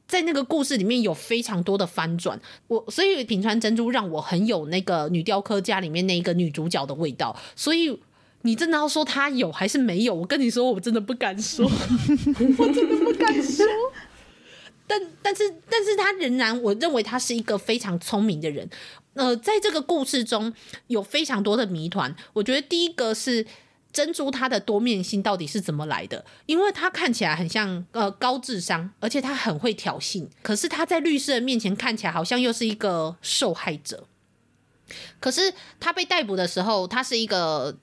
[0.07, 2.39] 在那个故事里面有非常多的翻转，
[2.69, 7.35] 我所以品川珍珠让我很有那个女雕刻家里面那一个女主角的味道。
[7.57, 7.99] 所以
[8.43, 10.15] 你真的要说她有还是没有？
[10.15, 11.65] 我跟你说，我真的不敢说，
[12.59, 13.67] 我真的不敢说。
[14.87, 18.69] 但但是但是他仍然，我认为他是一个非常聪明的人。
[19.15, 20.53] 呃，在这个故事中
[20.89, 22.15] 有非常多的谜团。
[22.33, 23.47] 我觉得第一个是
[23.93, 26.25] 珍珠他的多面性到底是怎么来的？
[26.47, 30.27] 因为他看起来很像呃高智商，而且他很会挑衅。
[30.43, 34.07] 可是他在律师的面前看起来好像又是一个受害者。
[35.21, 37.77] 可是他被逮捕的时候，他是一个。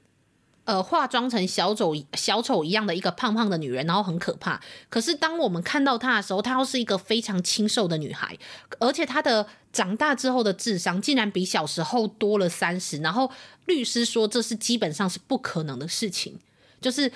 [0.71, 4.57] 呃，化妆成小丑小丑一样的一个胖胖的女人，然后很可怕。
[4.89, 8.37] 可是当我们看到她的时候，她又是一个非常清瘦的女孩，
[8.79, 12.99] 而且她的长大之后的智商竟然比小时候多了三十。
[12.99, 13.29] 然后
[13.65, 16.39] 律师说这是基本上是不可能的事情，
[16.79, 17.11] 就是。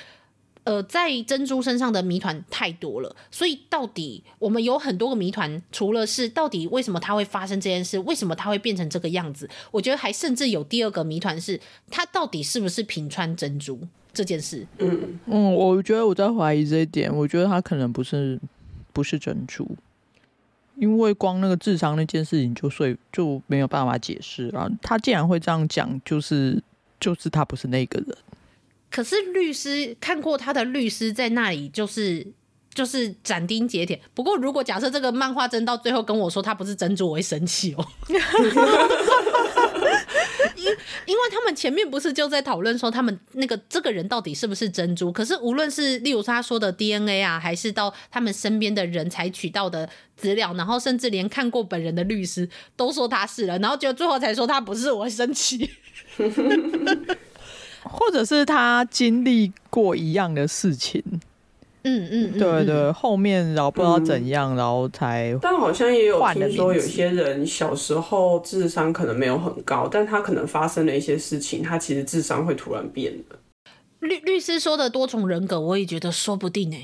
[0.66, 13.80] 呃，在珍珠身上的谜团太多了，所以到底我们有很多个谜团，除了是到底为什么它会发生这件事，为什么它会变成这个样子，我觉得还甚至有第二个谜团是，它到底是不是平川珍珠
[14.12, 14.66] 这件事？
[14.80, 18.40] 嗯嗯，我觉得我在怀疑这一点，我觉得他可能不是
[18.92, 19.70] 不是珍珠，
[20.78, 24.68] 因为光那个智商那件事情就所以就没有办法解释啊。
[24.82, 26.60] 他既然会这样讲，就是
[27.00, 28.18] 就是他不是那个人。
[28.96, 32.26] 可是律师看过他的律师在那里，就是
[32.74, 34.00] 就是斩钉截铁。
[34.14, 37.86] 不过如果假设这个漫画真到最后跟我说他不是珍珠，我会生气哦。
[40.56, 40.64] 因
[41.08, 45.12] 因为他们前面不是就在讨论说他们那个这个人到底是不是珍珠？
[45.12, 55.70] 可是无论是例如他说的 DNA 啊，还是到他们身边的人采取到的资料，然后甚至连看过本人的律师都说他是了，然后就最后才说他不是，我会生气。
[57.86, 61.02] 或者是他经历过一样的事情。
[61.88, 65.38] 嗯嗯，嗯，对对，后面然后不知道怎样，嗯、然后才。
[65.40, 73.36] 但好像也有听说，有些人小时候智商可能没有很高，但他可能发生了一些事情，他其实智商会突然变的。
[74.00, 76.78] 律律师说的多重人格，我也觉得说不定呢。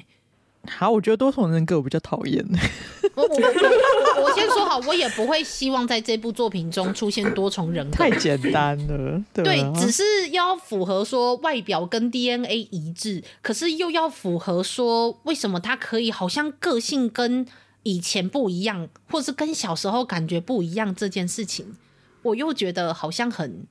[0.67, 2.45] 好，我觉得多重人格我比较讨厌。
[3.15, 9.21] 我我我我先说好，我也不会希望在这部作品中出现多重人格，太简单了。
[9.33, 17.45] 对，对，只是要符合说外表跟 DNA 一致，可是又要符合说为什么他可以好像个性跟
[17.83, 21.75] 以前不一样，或是跟小时候感觉不一样这件事情，
[22.21, 23.65] 我又觉得好像很。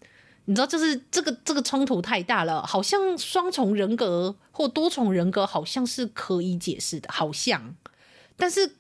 [0.51, 7.77] 你知道，就是这个这个冲突太大了，好像双重人格或多重人格好像是可以解释的，好像，
[8.37, 8.73] 但是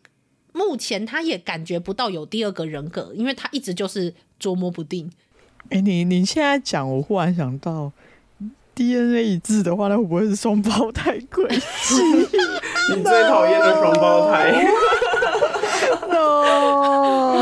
[0.52, 5.08] 目前他也感觉不到有第二个人格，因为他一直就是捉摸不定。
[5.68, 7.92] 哎、欸，你你现在讲，我忽然想到
[8.74, 11.94] ，DNA 一致的话，那会不会是双胞胎关系？
[12.96, 14.50] 你最讨厌的双胞胎。
[16.10, 17.39] no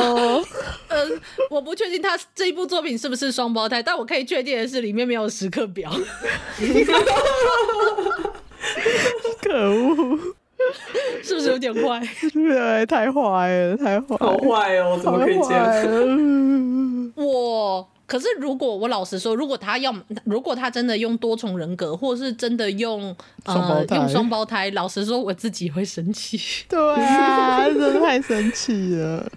[1.50, 5.90] 我不确定他这一部作品是不是双胞胎，但我可以确定的是里面没有时刻表。
[9.42, 10.18] 可恶，
[11.22, 12.00] 是不是有点坏？
[12.32, 17.12] 对，太坏了，太坏，好坏哦，怎么可以这样？
[17.16, 19.94] 我可是如果我老实说，如果他要，
[20.24, 26.38] 如果他真的用多重人格，或是真的用呃用双胞胎，老实说我自己会生气。
[26.68, 29.30] 对啊，真的太生气了。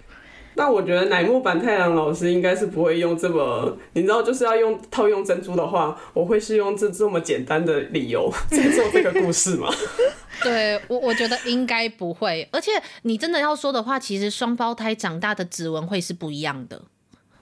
[0.54, 9.72] 那我觉得乃木坂太郎老师应该是不会用这么，你知道，就是要用套用珍珠的话，我会是用这这么简单的理由在做这个故事吗？
[10.42, 12.70] 对，我我觉得应该不会，而且
[13.02, 16.82] 你真的要说的话，其实双胞胎长大的指纹会是不一样的。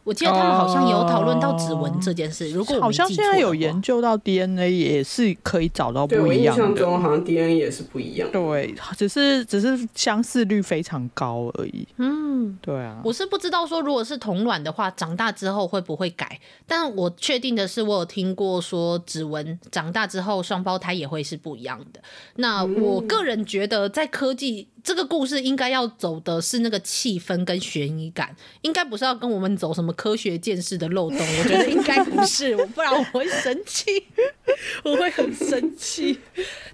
[0.03, 2.47] 我记得他们好像也有讨论到指纹这件事。
[2.47, 6.29] Oh, 如果好像现在有研究到 DNA 也是可以找到不一样的。
[6.29, 8.29] 对，我印象中好像 DNA 也是不一样。
[8.33, 11.87] 对，只是只是相似率非常高而已。
[11.99, 13.01] 嗯，对啊。
[13.05, 16.41] 我是不知道说，如果是同卵的话，长大之后会不会改？
[16.67, 22.01] 但我确定的是，我有听过说指纹长大之后双胞胎也会是不一样的。
[22.37, 24.69] 那我个人觉得，在科技。
[24.83, 31.19] 这个故事应该要走的是那个气氛跟悬疑感，应该不是要跟我们走什么科学见识的漏洞。
[31.19, 34.05] 我觉得应该不是，不然我会生气，
[34.85, 36.19] 我会很生气。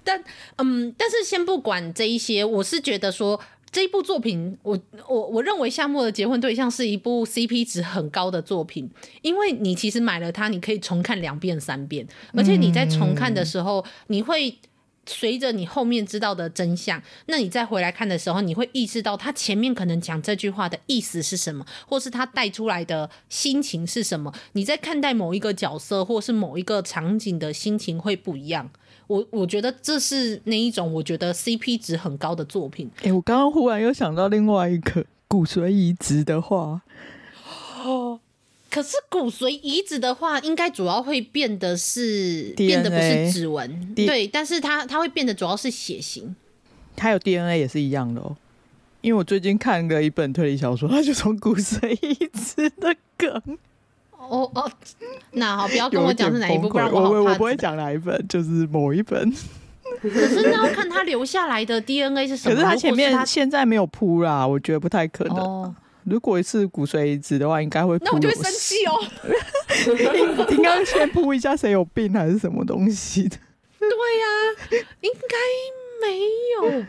[0.03, 0.23] 但
[0.57, 3.39] 嗯，但是先不管这一些，我是觉得说
[3.71, 8.89] 这一部作品，我我我认为夏末的结婚对象是一部 CP 值很高的作品，
[9.21, 14.57] 因为你其实买了它，你可以重看两遍三遍，而且你在重看的时候，你会。
[15.07, 24.33] 随着你后面知道的真相，那你再回来看的时候，你会意识到他前面可能讲这句话的意思是什么，或是他带出来的心情是什么。
[24.51, 28.69] 你在看待某一个角色或是某一个场景的心情会不一样。
[29.07, 32.91] 我我觉得这是那一种我觉得 CP 值很高的作品。
[32.97, 36.81] 哎、欸，我刚刚忽然又想到另外一个骨髓移植的话，
[37.83, 38.19] 哦。
[38.77, 46.35] 可是骨髓移植的话，应该主要会变的是 DNA, 变的不是指纹，对，但是它它会变的主要是血型，
[46.99, 48.37] 还有 DNA 也是一样的哦。
[49.01, 53.41] 因为我最近看了一本推理小说，它就从骨髓移植的梗。
[54.11, 54.71] 哦哦，
[55.31, 59.33] 那好，不要跟我讲是哪一部，不然我我我不会讲哪一本，就是某一本。
[59.99, 62.53] 可是那要看他留下来的 DNA 是什么？
[62.53, 65.35] 可是他前面他现在没有铺啦，我觉得不太可能。
[65.35, 65.75] 哦
[66.09, 67.97] 如果是骨髓移植的话，应该会。
[68.01, 68.97] 那我就会生气哦。
[70.49, 73.37] 应该先铺一下谁有病还是什么东西的。
[73.77, 74.49] 对呀、啊，
[75.01, 75.37] 应该
[76.01, 76.19] 没
[76.55, 76.83] 有。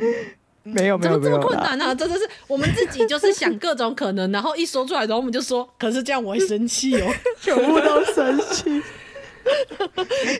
[0.63, 1.15] 没有没有。
[1.15, 1.95] 怎么这么困难啊？
[1.95, 8.83] 真的是我们自己就是想各种可能，然后一说出来，然后我们就说，可是这样我会生气哦， 全部都生气。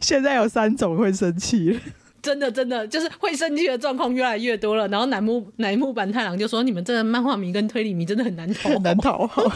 [0.03, 1.81] 现在有三种会生气了。
[2.23, 4.87] 真的，真的就是会生气的状况越来越多了。
[4.89, 9.43] 然后乃木乃木坂太郎就说：“你们这个漫画迷跟推理迷真的很难讨，很 难讨好。”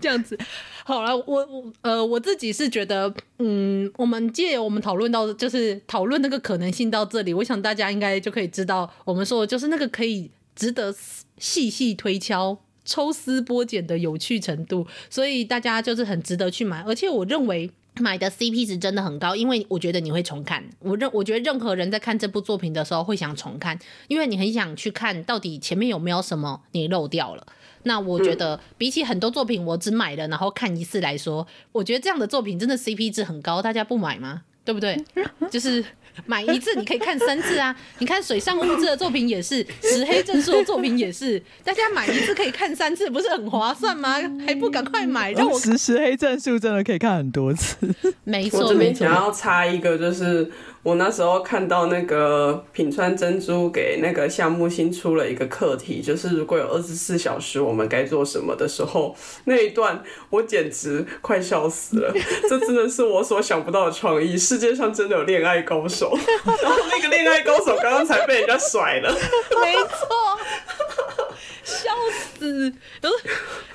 [0.00, 0.38] 这样子，
[0.84, 10.94] 好了，我我呃，我自己是觉得，嗯，我们借我们讨论到，就是讨论那个可能性到这里，我想大家应该就可以知道，我们说的就是那个可以值得
[11.38, 16.82] 细细推敲抽丝剥茧的有趣程度，所以大家就是很值得去买。
[16.82, 17.70] 而且我认为
[18.00, 20.64] 买的 CP 值真的很高，因为我觉得你会重看。
[20.80, 23.78] 我认我觉得任何人在看这部作品的时候会想重看，
[24.08, 27.46] 因为你很想去看到底前面有没有什么你漏掉了。
[27.84, 34.42] 那我觉得比起很多作品我只买了然后看一次来说，我觉得这样的作品真的 CP 值很高，大家不买吗？
[34.64, 35.02] 对不对？
[35.50, 35.84] 就是。
[36.26, 37.74] 买一次你可以看三次啊！
[37.98, 44.16] 你看水上物质的作品也是，石黑正数的作品也是，大家买一次可以看三次，不是很划算吗？
[44.46, 45.32] 还不赶快买！
[45.32, 47.76] 让我石石黑正数真的可以看很多次。
[48.24, 50.50] 没错，我这边想要插一个，就是。
[50.84, 59.16] 我那时候看到那个品川珍珠给那个夏目新出了一个课题，就是如果有二十四小时，我们该做什么的时候，
[59.46, 62.12] 那一段我简直快笑死了。
[62.50, 66.14] 这真的是我所想不到的创意，世界上真的有恋爱高手。
[66.44, 70.38] 然后那个恋爱高手刚刚才被人家甩了，没错，
[71.64, 71.90] 笑
[72.36, 72.70] 死。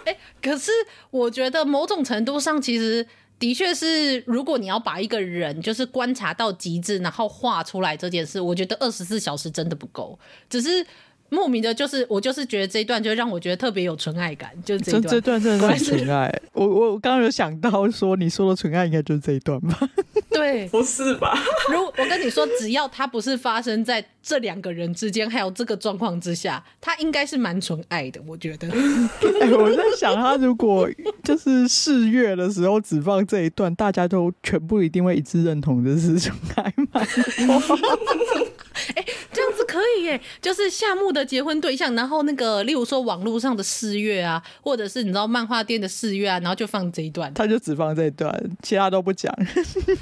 [0.05, 0.71] 哎、欸，可是
[1.09, 3.07] 我觉得某种程度上，其实。
[3.39, 10.19] 的确是，如果你要把一个人就是观察到极致，然后画出来这件事，我觉得二十四小时真的不够。
[10.49, 10.85] 只是
[11.29, 15.03] 莫名的，就是我就是觉得这一段就让我觉得特别有纯爱感，就是这一段。
[15.03, 16.33] 这这段真的是纯爱。
[16.53, 19.89] 我我刚刚有想到说，你说的纯爱应该就是这一段吧？
[20.29, 21.37] 对，不是吧？
[21.71, 28.21] 如我跟你说，只要它不是发生在这两个人之间，还有这个状况之下，它应该是蛮纯爱的。
[28.27, 28.67] 我觉得。
[29.41, 30.89] 哎，我在想，他如果
[31.23, 37.01] 就是四月的时候只放这一段，大家都全部一定会一致认同这是纯爱吗？
[38.95, 49.33] 哎，这样子可以耶，就是夏目的结婚对象，然后那个，例如说网络上的四月啊，或者是你知道漫画店的四月啊，然后就放这一段，他就只放这一段，其他都不讲，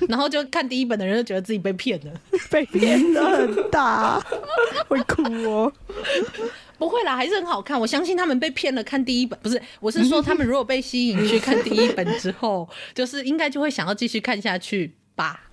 [0.07, 2.11] 然后就看第一本的人就觉得自己被骗了，
[2.49, 4.19] 被骗的很大，
[4.88, 5.71] 会哭哦。
[6.77, 7.79] 不会啦，还是很好看。
[7.79, 15.46] 我相信他们被骗了，看第一本不是，我是说他们如果被吸引去看第一本之后，就是应该就会想要继续看下去吧。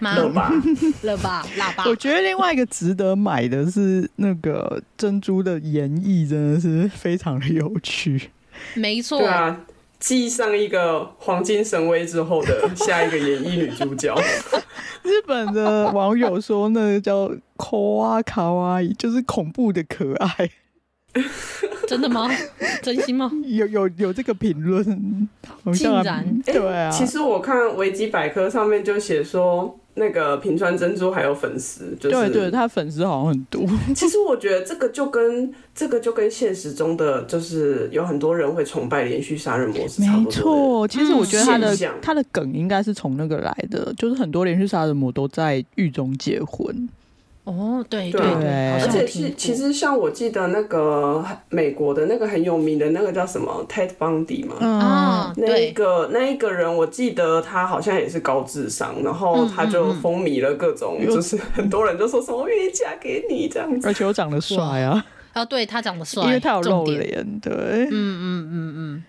[0.00, 0.50] 了吧，
[1.02, 1.84] 了吧，喇叭。
[1.86, 8.30] 我觉得另外一个值得买的是那个珍珠的演绎，真的是非常的有趣。
[8.74, 9.60] 没错，对啊，
[9.98, 14.14] 继上一个黄金神威之后的下一个演绎女主角。
[15.02, 20.50] 日本的网友说，那个叫“抠啊卡哇伊”，就是恐怖的可爱。
[21.88, 22.30] 真的吗？
[22.82, 23.30] 真心吗？
[23.44, 25.28] 有有有这个评论，
[25.74, 26.90] 竟然对啊。
[26.90, 33.66] 其实我看维基百科上面就写说，那个平川珍珠还有粉丝，就是对对，他粉丝好像很多。
[33.92, 40.24] 其实我觉得这个就跟这个就跟现实中的就是有很多人会崇拜连续杀人魔是差不多。
[40.24, 46.88] 没错，其实我觉得他的他的梗应该是从那个来的，就是很多连续杀人魔都在狱中结婚。
[47.50, 48.20] 哦，对对。
[48.20, 69.04] 对，而且是其实像我记得那个美国的那个很有名的那个叫什么 Ted Bundy 嘛，啊、嗯，那一个那一个人，我记得他好像也是高智商，然后他就风靡了各种，就是很多人就说什么我愿意嫁给你这样子，而且我长得帅啊，啊，对他长得帅，因为他有露脸，对，嗯嗯嗯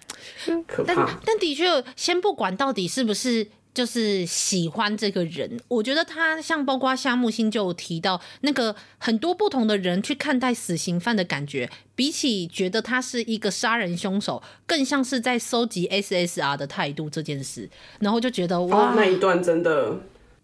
[0.47, 3.47] 嗯，可怕，但但的确，先不管到底是不是。
[3.73, 17.69] 就是喜欢这个人，我觉得他像包括夏木星就有提到那个很多不同的人去看待死刑犯的感觉，比起觉得他是一个杀人凶手，更像是在收集 SSR 的态度这件事，
[17.99, 20.01] 然后就觉得哇，那一段真的，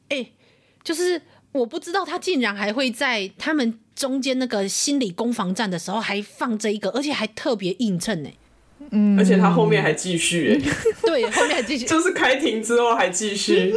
[0.10, 0.32] 哎、欸，
[0.82, 1.22] 就是
[1.52, 8.30] 我不知道他竟然还会在他们中间那个心理攻防战的时候还放这一个，而且还特别映衬呢。
[8.92, 10.72] 嗯，而且他后面还继续、欸，
[11.04, 13.74] 对，后面还继续， 就是开庭之后还继续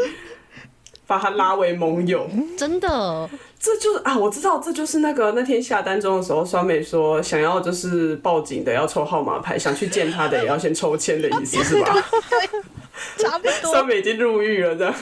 [1.06, 11.94] 把他拉为盟友，真的，这就是啊，我知道，这就是那个那天下单中的时候，酸美说想要就是报警的要抽号码牌，想去见他的也要先抽签的意思是吧？
[13.18, 14.94] 差不多，酸美已经入狱了，这样。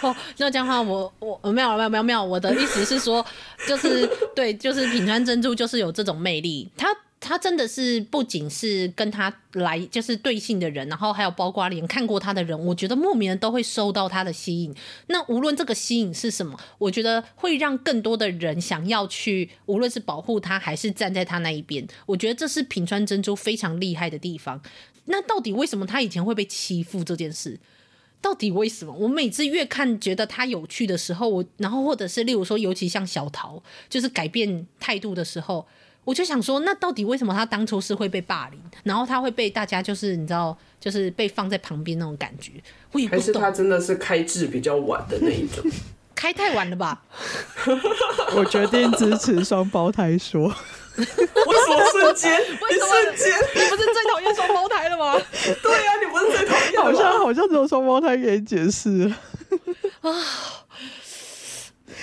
[0.00, 3.24] 哦，那这样的话我，我我没有没有没有没有，我的意思是说，
[3.66, 6.88] 就是对，就是品川珍珠就是有这种魅力，他。
[7.22, 14.74] 他真的是不仅是跟他来就是对性的人，然后还有包括连看过他的人，我觉得莫名的都会受到他的吸引。
[15.08, 21.86] 那无论这个吸引是什么，我觉得会让更多的人想要去，无论是保护他还是站在他那一边。
[22.06, 24.62] 我觉得这是品川真珠非常厉害的地方。
[25.04, 27.60] 那到底为什么他以前会被欺负这件事？
[28.22, 28.94] 到底为什么？
[28.94, 35.66] 我每次越看觉得他有趣的时候，我然后或者是例如说，尤其像小桃，就是改变态度的时候。
[36.04, 42.52] 我就想说，那到底为什么他当初是会被霸凌，然后他会被大家就是你知道，就是被放在旁边那种感觉？
[42.92, 43.20] 我也不懂。
[43.20, 45.64] 还是他真的是开智比较晚的那一种？
[46.14, 47.02] 开太晚了吧？
[48.36, 50.54] 我决定支持双胞胎说。
[51.00, 52.30] 为什么瞬间？
[52.38, 53.30] 为什么瞬间？
[53.54, 55.14] 你不是最讨厌双胞胎了吗？
[55.62, 56.82] 对呀、啊，你不是最讨厌？
[56.82, 59.10] 好像好像只有双胞胎可以解释
[60.02, 60.10] 啊。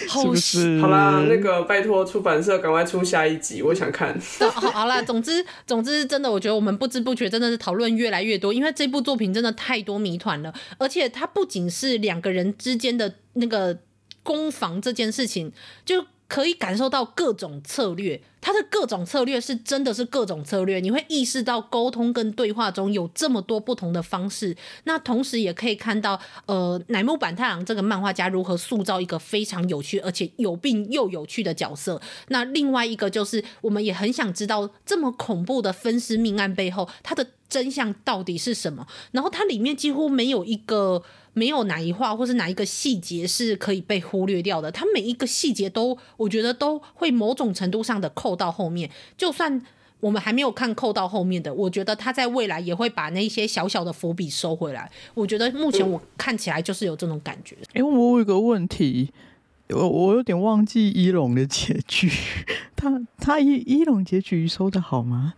[0.08, 0.80] 是不是？
[0.80, 4.18] 好啦，那个拜托出版社赶快出下一集，我想看。
[4.40, 13.78] 好，好啦，总之，总之，真的，我觉得我们不知不觉真的是讨论越来越多，因为这部作品真的太多谜团了，而且它不仅是两个人之间的那个
[14.24, 15.52] 攻防这件事情，
[15.86, 16.06] 就。
[16.30, 20.80] 可以感受到各种策略，他的各种策略是真的是各种策略。
[20.80, 24.56] 你会意识到沟通跟对话中有这么多不同的方式。
[24.84, 32.02] 那同时也可以看到，呃，乃木坂太郎这个漫画家如何塑造一个非常有趣而且有病又有趣的角色。
[32.30, 38.88] 那另外一个就是，我们也很想知道这么恐怖的分尸命案背后，它的真相到底是什么？
[39.12, 41.04] 然后它里面几乎没有一个。
[41.34, 48.90] 没有哪一话或是哪一个细节是可以被忽略掉的，它每一个细节都，我觉得都会某种程度上的扣到后面。
[49.18, 49.62] 就算
[50.00, 54.90] 我们还没有看扣到后面的，我觉得他在未来也会把那些小小的伏笔收回来。
[55.14, 57.56] 我觉得目前我看起来就是有这种感觉。
[57.70, 59.12] 哎、欸，我有一个问题，
[59.70, 62.12] 我我有点忘记一龙的结局，
[62.76, 65.34] 他他一一龙结局收的好吗？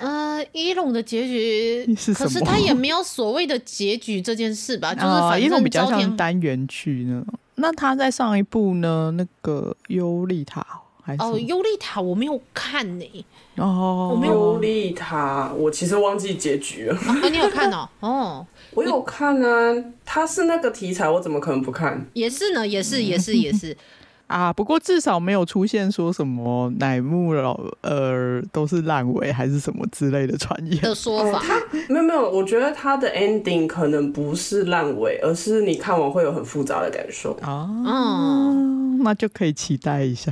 [0.00, 1.92] 呃，一龙的结局？
[2.14, 4.94] 可是他也没有所谓的结局这件事吧？
[4.94, 7.26] 就是反正比较像单元剧呢。
[7.56, 9.10] 那他在上一部呢？
[9.16, 10.64] 那个尤利塔
[11.08, 11.22] 还是？
[11.22, 13.24] 哦，尤利塔我没有看呢、欸。
[13.56, 14.34] 哦，我没有。
[14.34, 16.96] 尤利塔，我其实忘记结局了。
[16.96, 17.88] 啊，你有看哦？
[18.00, 19.84] 哦，我有看啊。
[20.04, 22.06] 他是那个题材，我怎么可能不看？
[22.12, 23.76] 也是呢，也是，也是，也是。
[24.28, 31.38] 啊，不过至少没有出现说什么乃木老呃都是烂尾还是什么之类的传言的说法。
[31.42, 37.66] 他没有没有，我觉得他的 ending 可能不是烂尾，而是你看完会有很复杂的感受啊。
[37.86, 40.30] 嗯，那就可以期待一下。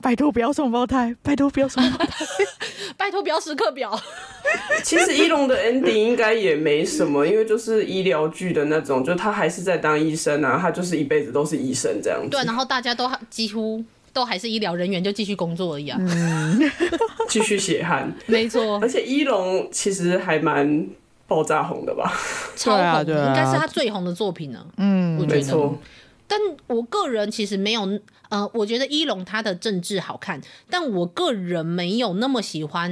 [0.00, 2.08] 拜托不要双胞胎，拜托不要双胞胎，
[2.96, 3.98] 拜托不要时刻表。
[4.84, 12.28] 其实一龙的 ending 应该也没什么，因为就是医疗剧的那种，就他还是在当医生啊，他就是一辈子都是医生这样子。
[12.30, 13.82] 对，然后大家都几乎
[14.12, 15.98] 都还是医疗人员，就继续工作而已啊，
[17.28, 18.78] 继续血汗，没错。
[18.80, 20.86] 而且一龙其实还蛮
[21.26, 22.12] 爆炸红的吧？
[22.54, 24.64] 超红，啊啊、应该是他最红的作品呢。
[24.76, 25.70] 嗯，我觉得。
[26.28, 32.90] 但我个人其实没有，呃，我觉得一龙他的政治好看，但我个人没有那么喜欢。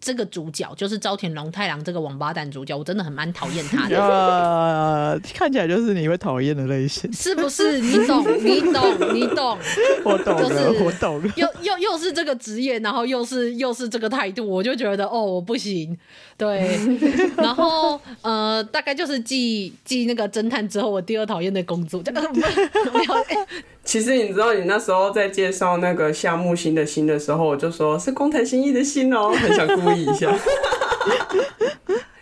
[0.00, 3.98] 这个主角就是朝田龙太郎这个王八蛋主角，我真的很蛮讨厌他的。
[4.00, 7.78] 呃，看起来就是你会讨厌的类型，是不是？
[7.80, 9.58] 你懂，你懂，你懂。
[10.04, 11.20] 我懂，就是我懂。
[11.34, 15.98] 又又又是这个职业，然后又是又是这个态度，我就觉得哦，我不行。
[16.36, 16.78] 对，
[17.36, 22.00] 然后呃，大概就是继继那个侦探之后，我第二讨厌的工作。
[23.88, 30.28] 其实你知道，你那时候在介绍那个夏木星的星的时候，我就说是工藤新一的星哦，很想故意一下。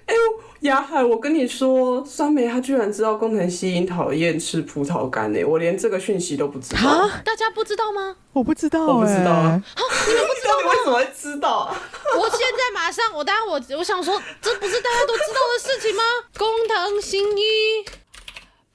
[0.06, 0.20] 哎呦，
[0.60, 7.10] 亚海，我跟你说，酸梅他居然知道工藤新一讨厌吃葡萄干呢，我连这个讯息都不知道。
[7.24, 8.14] 大家不知道吗？
[8.32, 9.60] 我不知道，我不知道啊。
[10.06, 10.62] 你们不知道吗？
[10.62, 11.82] 你为什么会知道啊？
[12.16, 16.04] 我现在马上，我当然我我想说，这不是大家都知道的事情吗？
[16.38, 17.42] 工藤新一。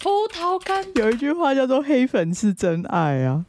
[0.02, 3.46] 葡萄干有一句话叫做“黑粉是真爱”啊，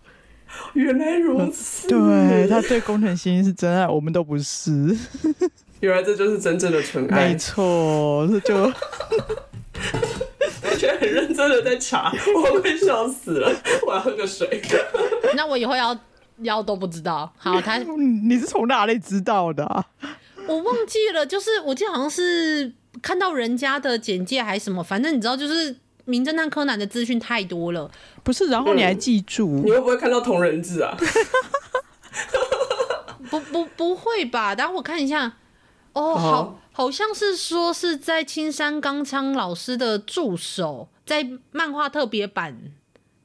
[0.75, 1.89] 原来如此。
[1.89, 4.95] 对，他对工藤新一是真爱，我们都不是。
[5.81, 7.29] 原来这就是真正的纯爱。
[7.31, 8.55] 没错，这就
[10.63, 13.51] 而且很认真的在查，我快笑死了。
[13.87, 14.61] 我要喝个水。
[15.35, 15.99] 那我以后要
[16.43, 17.33] 要都不知道。
[17.39, 17.79] 好，他
[18.29, 19.87] 你是从哪里知道的啊？
[20.47, 25.77] 我忘记了，就是我记得好像是看到人家的简介还是什么，反正你知道就是。
[26.05, 27.91] 名侦探柯南的资讯太多了，
[28.23, 28.47] 不是？
[28.49, 29.49] 然后你还记住？
[29.49, 30.97] 嗯、你会不会看到同人字啊？
[33.31, 34.55] 不不不会吧？
[34.55, 35.37] 等下我看一下。
[35.95, 42.73] 哦，好，好像是说是在青山刚昌老师的助手在漫画特别版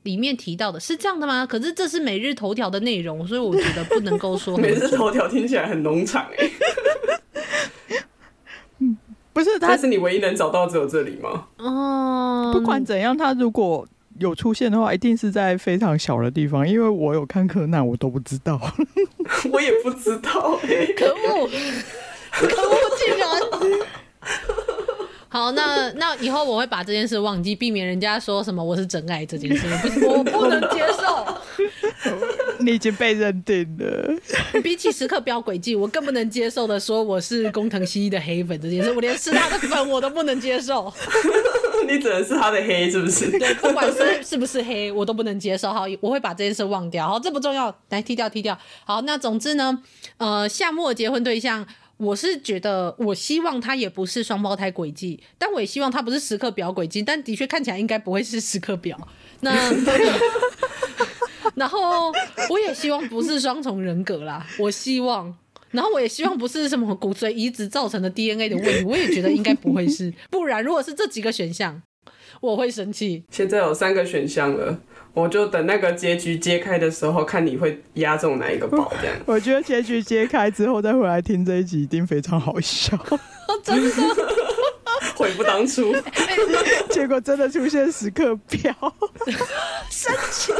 [0.03, 1.45] 里面提到的，是这样的吗？
[1.45, 4.55] 可是这是每日头条的内容，所以我觉得不能够说。
[4.59, 6.49] 每日头条听起来很农场哎。
[9.37, 11.45] 不是，他是你唯一能找到只有这里吗？
[11.57, 13.87] 哦，不管怎样，他如果
[14.19, 18.59] 有出现的话，一定是在非常小的地方，因为我有看柯南，我都不知道，
[19.51, 21.47] 我也不知道、欸，可恶，
[22.31, 23.29] 可恶，竟然。
[25.37, 29.67] 好，那那以后我会把这件事忘记，避免人家说什么我是真爱这件事，
[30.01, 31.37] 不，我不能接受。
[32.59, 34.15] 你已经被认定了。
[34.63, 40.91] 比起时刻飙轨迹，我更不能接受的说我是工藤新一的黑粉这件事，我连是他的粉我都不能接受。
[41.87, 43.29] 你只能是他的黑，是不是？
[43.37, 45.71] 对，不管是是不是黑，我都不能接受。
[45.71, 47.07] 好，我会把这件事忘掉。
[47.07, 48.57] 好，这不重要，来踢掉，踢掉。
[48.85, 49.83] 好，那总之呢，
[50.17, 51.65] 呃，夏末结婚对象，
[51.97, 58.97] 我是觉得，我希望他也不是双胞胎轨迹，但我也希望他不是时刻表轨迹，但的确看起来应该不会是时刻表。
[59.41, 59.51] 那，
[61.55, 62.11] 然后
[62.49, 65.35] 我也希望不是双重人格啦，我希望。
[65.71, 71.81] 然后我也希望不是什么骨髓移植造成的 DNA 的问题，我也觉得应该不会是，不然如果是这几个选项，
[72.39, 73.23] 我会生气。
[73.31, 74.79] 现在有三个选项了，
[75.17, 79.15] 我就等那个结局揭开的时候，看你会压中哪一个宝 这样。
[79.25, 82.95] 我觉得结局揭开之后再回来听这一集一定非常好笑，
[83.63, 83.89] 真的
[85.15, 85.91] 悔不当初。
[86.91, 88.71] 结果真的出现时刻表，
[89.89, 90.53] 生气。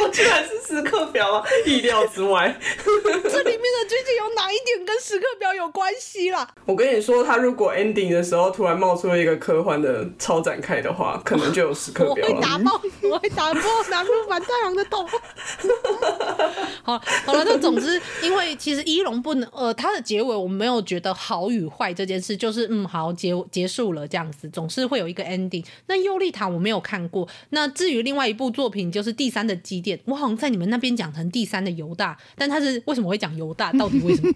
[0.00, 1.44] 我居然是时刻表啊！
[1.66, 2.54] 意料之外。
[2.58, 6.48] 这里面的剧情有哪一点跟时刻表有关系啦？
[6.66, 12.34] 我跟你说，他如果 ending 的时候突然冒出了一个科幻的超展开的话，可能就有时刻表了。
[12.34, 12.80] 我会打爆，
[13.10, 13.60] 我会打爆
[13.90, 15.06] 南木坂太郎的头。
[16.82, 25.64] 好，好了，那总之，因为其实一龙不能，呃，他的结尾我没有觉得好与坏这件事，就是嗯，好结结束了这样子，总是会有一个 ending。
[25.86, 33.72] 那尤利塔我没有看过，那至于另外一部作品就是第三的基点，我好像在你们那边讲成第三的犹大，但他是为什么会讲犹大？
[33.72, 34.32] 到底为什么？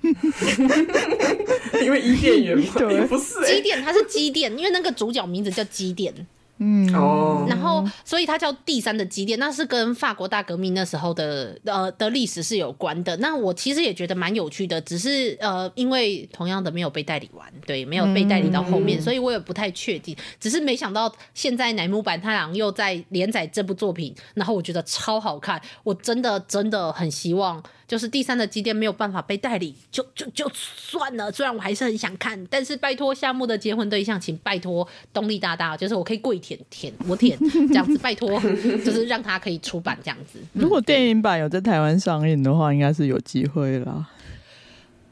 [1.83, 6.15] 因为伊甸园嘛，对，不是基电，他是基电，因为那个主角名字叫基点。
[6.63, 13.17] 嗯哦，然后所以它叫第三的基点，那是跟法国大革命那时候的呃的历史是有关的。
[13.17, 20.17] 那我其实也觉得蛮有趣的，只是呃因为同样的没有被代理完，对，没有被代理到后面，嗯、所以我也不太确定。
[20.39, 27.63] 只是没想到现在乃木坂太郎又在连载这部作品，然后我觉得超好看，我真的真的很希望。
[27.93, 31.31] 就是第三的基点没有办法被代理，就就就算了。
[31.31, 37.39] 虽然我还是很想看，但是拜托夏目的结婚对象，请拜托东立大大，就是我可以跪舔舔我舔
[37.69, 38.41] 这样子，拜托，
[38.83, 40.39] 就是让他可以出版这样子。
[40.59, 44.09] 如果电影版有在台湾上映的话，应该是有机会啦。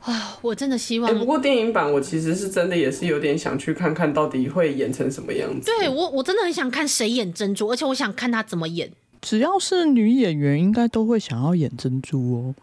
[0.01, 1.13] 啊，我真的希望。
[1.13, 5.67] 欸，不过电影版我其实是真的也是有点想去看看到底会演成什么样子。
[5.67, 8.91] 对我，我真的很想看谁演珍珠，而且我想看他怎么演。
[9.21, 12.55] 只要是女演员，应该都会想要演珍珠哦。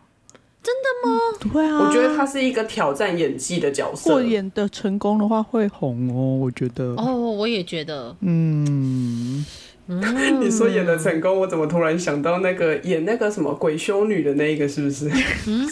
[0.68, 1.20] 真的吗？
[1.40, 1.50] 嗯？
[1.54, 4.10] 对啊，我觉得他是一个挑战演技的角色。
[4.10, 6.36] 如果演的成功的话，会红哦。
[6.38, 6.94] 我觉得。
[6.98, 8.14] 哦，我也觉得。
[8.20, 9.46] 嗯。
[10.42, 15.10] 你说演的成功，我怎么突然想到那个演那个什么鬼修女的那一个，是不是？
[15.48, 15.70] 嗯。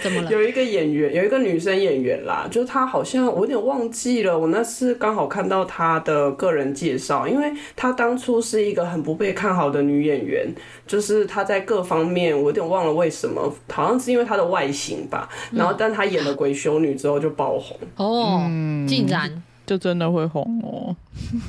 [0.00, 0.30] 怎么了？
[0.30, 4.38] 有一个演员，有一个女生演员啦，就是她好像我有点忘记了。
[4.38, 10.46] 我那次刚好看到她的个人介绍，因为她当初是一个很不被看好的女演员，
[10.86, 15.28] 就是她在各方面我有点忘了为什么，好像是因为她的外形吧。
[15.52, 18.42] 然后，但她演了鬼修女之后就爆红哦，
[18.88, 20.96] 竟然就真的会红哦。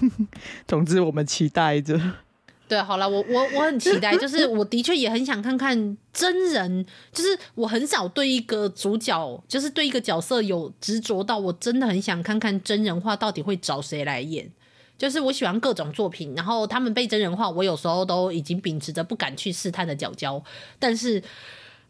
[0.68, 2.00] 总之，我们期待着。
[2.68, 14.52] 对，好了，我我我很期待，就是我的确也很想看看真人，就是我很少对一个主角，就是对一个角色有执着到，我真的很想看看真人化到底会找谁来演。
[14.98, 20.42] 就是我喜欢各种作品，然后他们被真人化，我有时候都已经秉持着不敢去试探的角角，
[20.80, 21.22] 但是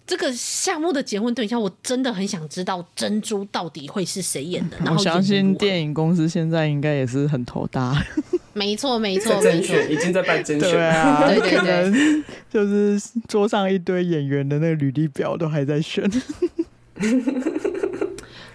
[0.08, 4.78] 这个夏目的结婚对象，我真的很想知道珍珠到底会是谁演的。
[4.86, 8.06] 然后我相信电影公司现在应该也是很头大。
[8.54, 10.70] 没错，没错，没错，已经在办甄选。
[10.70, 16.10] 对啊， 对对对，可能就是桌上一堆演员的那个履历表都还在选。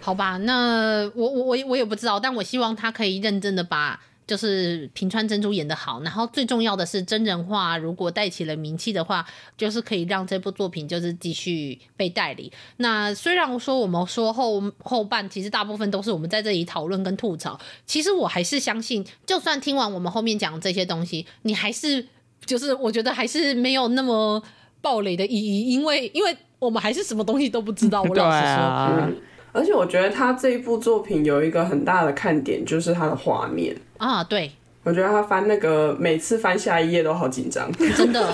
[0.00, 4.00] 好吧，那我我我我也不知道，但我希望他可以认真的把。
[4.30, 9.26] 就是平川珍珠演得好，然后最重要的是真人化，如果带起了名气的话，
[9.58, 12.52] 就是可以让这部作品就是继续被代理。
[12.76, 22.06] 那虽然说我们说后后半其实大部分都是我们在这里讨论跟吐槽，其实我还是相信，就算听完我们后面讲这些东西，你还是
[22.46, 24.40] 就是我觉得还是没有那么
[24.80, 28.00] 暴雷的意义，因为因为我们还是什么东西都不知道。
[28.02, 29.10] 我老实说。
[29.52, 34.22] 嗯而且我觉得他这一部作品有一个很大的看点，就是他的画面啊。
[34.22, 34.52] 对，
[34.84, 38.32] 我觉得他翻那个每次翻下一页都好紧张，真的。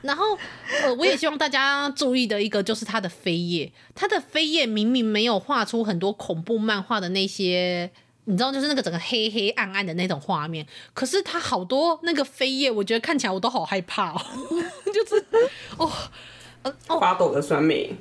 [0.00, 0.24] 然后
[0.82, 7.90] 呃，我也希望大家注意的一个就是他的扉页，他的扉页明明没有画出很多恐怖漫画的那些，
[8.24, 14.20] 你知道，就是那个整个黑黑暗暗的那种画面，可是他好多那个扉页，我觉得看起来我都好害怕哦，
[14.86, 15.22] 就是
[15.76, 15.90] 哦，
[16.62, 17.94] 呃，哦，发抖的酸梅。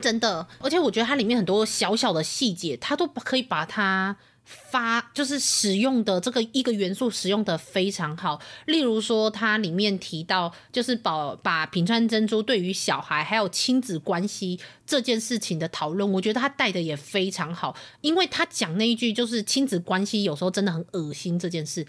[0.00, 8.40] 真的，而且我觉得它里面很多小小的细节，它都可以把它发，就是使用的这个一个元素使用的非常好。
[8.66, 17.76] 例如说，它里面提到，就是把把平川珍珠对于小孩还有亲子关系这件事情的讨论，我觉得他带的也非常好。
[18.00, 21.86] 因为他讲那一句就是亲子关系有时候真的很恶心这件事，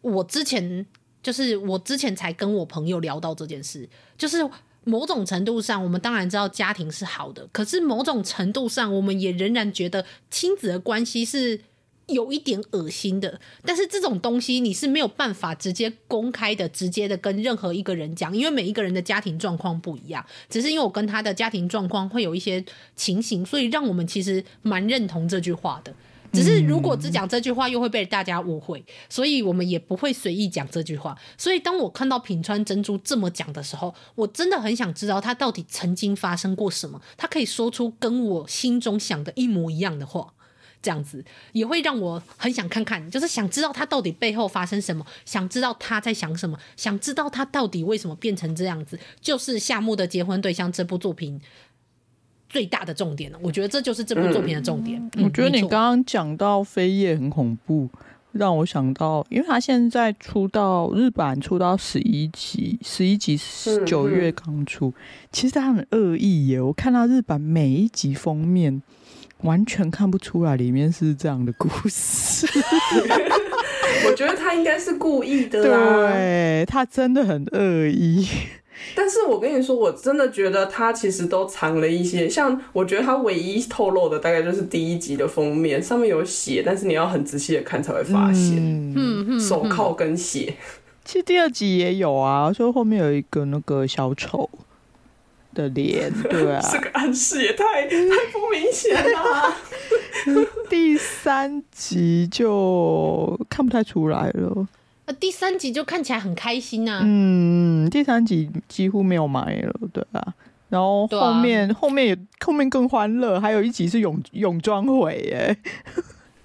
[0.00, 0.86] 我之前
[1.22, 3.86] 就是我之前才跟我朋友聊到这件事，
[4.16, 4.48] 就是
[4.88, 11.60] 某种程度上，我们当然知道家庭是好的，可是某种程度上，我们也仍然觉得亲子的关系是。
[12.08, 20.24] 有一点恶心的，但是这种东西你是没有办法直接公开的、直接的跟任何一个人讲，因为每一个人的家庭状况不一样。
[20.48, 22.64] 只是因为我跟他的家庭状况会有一些
[22.96, 25.92] 情形，所以让我们其实蛮认同这句话的。
[26.32, 31.16] 只是如果只讲这句话，又会被大家误会，所以我们也不会随意讲这句话。
[31.36, 40.34] 所以当我看到品川珍珠这么讲的时候，我真的很想知道他到底曾经发生过什么，他可以说出跟我心中想的一模一样的话。
[40.80, 48.96] 这样子也会让我很想看看，就是想知道他到底背后发生什么，想知道他在想什么，想知道他到底为什么变成这样子。
[49.20, 51.40] 就是夏目的结婚对象这部作品
[52.48, 55.00] 最大的重点了，我觉得这就是这部作品的重点。
[55.00, 57.88] 嗯嗯、我觉得你刚刚讲到飞叶很恐怖，
[58.32, 63.38] 让我想到，因为他现在出到日版出到十一集，十一集
[63.86, 64.92] 九月刚出，
[65.30, 66.60] 其实他很恶意耶。
[66.60, 68.82] 我看到日版每一集封面。
[69.42, 72.44] 完全看不出来里面是这样的故事，
[74.04, 76.10] 我觉得他应该是故意的啦。
[76.10, 78.26] 对，他真的很恶意。
[78.94, 88.56] 但是我跟你说，我真的觉得他其实都藏了一些，像我觉得他唯一透露的大概就是第一集的封面上面有血，但是你要很仔细的看才会发现，
[88.96, 90.54] 嗯嗯，手铐跟血。
[91.04, 94.48] 其实第二集也有啊，说后面有一个那个小丑。
[95.54, 99.52] 的脸，对啊， 这个暗示也太太不明显了。
[100.70, 104.68] 第三集就看不太出来了。
[105.12, 107.00] 第三集就看起来很开心呐、啊。
[107.04, 110.34] 嗯，第三集几乎没有埋了，对吧。
[110.68, 115.56] 然后后面、啊、后面也后面更欢乐，还有一集是泳泳装会耶。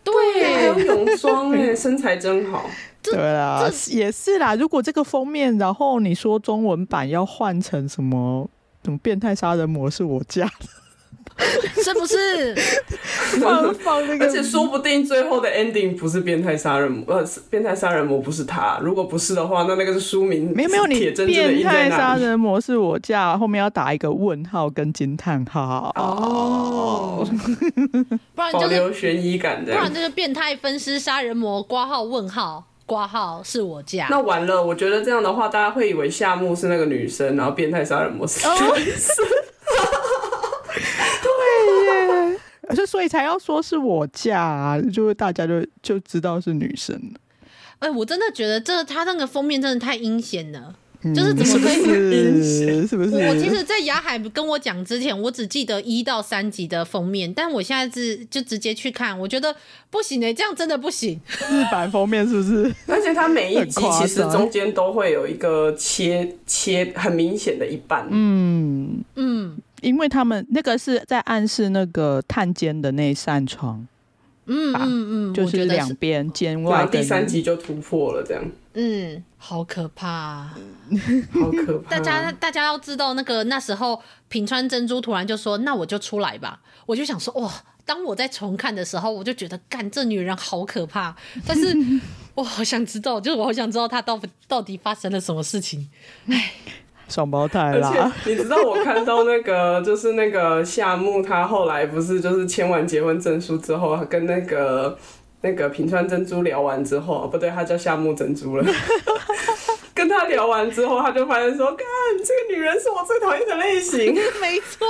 [0.04, 0.14] 对，
[0.56, 2.70] 还有泳装哎， 身材真好。
[3.02, 4.56] 对啦，也是啦。
[4.56, 8.50] 如果这个封面，然后你说中文版要换成什么？
[8.86, 10.66] 什么变态杀人魔是我家的，
[11.84, 12.56] 是不是？
[13.42, 18.80] 放放那个，而且说不定最后的 ending 不是变态杀人魔，呃，变态杀人魔不是他。
[18.82, 20.54] 如果不是的话，那那个是书名。
[20.56, 25.92] 没有没有，你变态杀人魔是我家，后面要打一个问号跟惊叹号。
[25.96, 27.28] 哦，
[28.36, 32.66] 不然保留悬疑感的，不然就是变态分尸杀人魔挂号问号。
[32.86, 34.62] 挂号是我家，那完了。
[34.62, 38.68] 我觉得这样的话，大家会以为夏目是那个女生，然后变态杀人魔是男生。
[41.24, 41.32] 对
[41.86, 42.40] 耶，
[42.76, 47.20] 就所以才要说是我嫁，啊，就是大家就就知道是女生了。
[47.80, 50.76] 哎、欸，我真的觉得这他那个封面真的太阴险了。
[51.14, 52.88] 就是怎么可以？
[52.88, 53.12] 是不是？
[53.28, 59.54] 我其实，在雅海跟我讲之前，我只记得一到三集的封面，但我现在是就直接去看，我觉得
[59.90, 61.20] 不行诶、欸，这样真的不行。
[61.52, 62.74] 日版封面是不是？
[62.88, 68.08] 而且它每一集其实中间都会有一个切切很明显的一半。
[68.10, 73.88] 嗯嗯，因为他们那个是在暗示那个探监的那扇窗。
[74.46, 76.86] 嗯嗯嗯，就是两边监外。
[76.88, 78.44] 第三集就突破了这样。
[78.74, 80.58] 嗯，好可怕，啊，
[81.32, 81.90] 好可怕！
[81.96, 87.50] 大家大家要知道，那个那时候平川珍珠突然就说：“那我就出来吧。”我就想说：“哇！”
[87.86, 91.16] 当我在重看的时候，我就觉得干这女人好可怕。
[91.46, 91.74] 但是
[92.36, 94.20] 我好想知道，就是我好想知道她到
[94.50, 95.88] 到底发生了什么事情。
[96.28, 96.52] 哎，
[97.08, 97.92] 双胞胎啦！
[97.94, 104.98] 而且你知道我看到那个 就是那个夏木，他后来不是就是签完结婚证书之后，跟那个。
[105.46, 108.64] 那个平川珍珠聊完之后，不对，他叫夏木珍珠了。
[109.94, 111.86] 跟他聊完之后，他就发现说：“看，
[112.20, 114.16] 这个女人是我最讨厌的类型。
[114.40, 114.88] ”没错，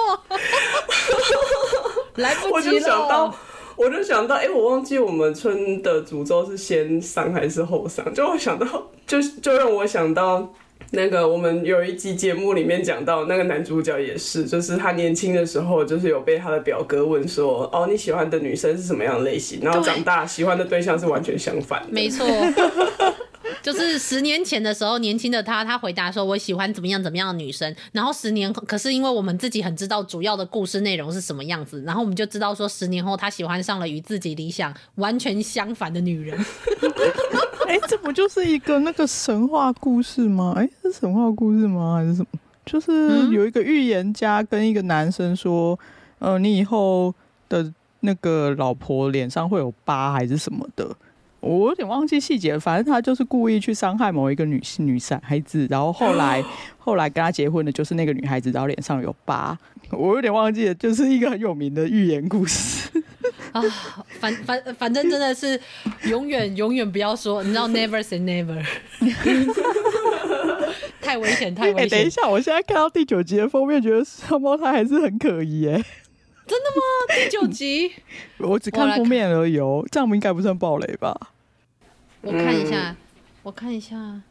[2.17, 2.77] 来不及了。
[2.77, 3.35] 我就想到，
[3.75, 8.13] 我就想到，哎、欸，我忘记我们村的诅咒是先上还是后上？
[8.13, 8.67] 就我想到，
[9.07, 10.53] 就就让我想到。
[10.91, 19.59] 那个我们有一集节目里面讲到，那个男主角也是，就是他年轻的时候，就是有被他的表哥问说，哦，你喜欢的女生是什么样的类型？
[19.63, 21.87] 然后长大喜欢的对象是完全相反的。
[21.89, 22.27] 没错，
[23.63, 27.75] 就是十年前的时候，年轻的他，他回答说，我喜欢怎么样怎么样的女生。
[27.91, 36.37] 然后十年，可是因为我们自己很知道主要的故事内容是什么样子，然后我们就知道说，十年后他喜欢上了与自己理想完全相反的女人。
[37.67, 40.53] 哎、欸，这不就是一个那个神话故事吗？
[40.57, 41.95] 哎、欸，是神话故事吗？
[41.95, 42.39] 还是什么？
[42.65, 45.77] 就是有一个预言家跟一个男生说
[46.19, 47.13] ：“嗯、呃，你以后
[47.49, 50.95] 的那个老婆脸上会有疤，还是什么的？”
[51.43, 56.41] 我有点忘记细节，反正他就是故意去伤害某一个女性女生孩子，然后后来
[56.79, 59.57] 后来跟他结婚的就是那个女孩子，然后脸上有疤。
[59.91, 62.89] 我有点忘记了，就是一个很有名的寓言故事。
[63.51, 63.61] 啊，
[64.19, 65.59] 反反反正真的是
[66.05, 68.65] 永远永远不要说，你知道，never say never，
[71.01, 71.89] 太危险，太危险。
[71.99, 75.73] 等一下，我现在看到第九集的封面，觉得双胞胎还是很可疑哎。
[76.45, 76.81] 真的吗？
[77.15, 77.91] 第九集？
[78.39, 81.15] 我只看封面而已哦，这样应该不算暴雷吧？
[82.23, 82.95] 我看一下，
[83.43, 84.21] 我看一下。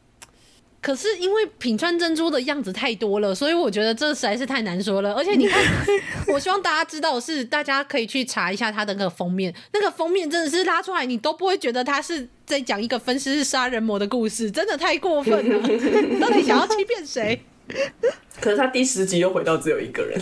[0.80, 5.14] 可是因为品川珍珠的样子太多了，所以我觉得这实在是太难说了。
[5.14, 5.62] 而且你看，
[6.34, 15.60] 我希望大家知道的是，大家可以去查一下它的那个封面，那个封面真的是拉出来，你都不会觉得它是在讲一个分尸是杀人魔的故事，真的太过分了。
[16.18, 17.40] 到底想要欺骗谁？
[18.40, 20.20] 可是他第十集又回到只有一个人，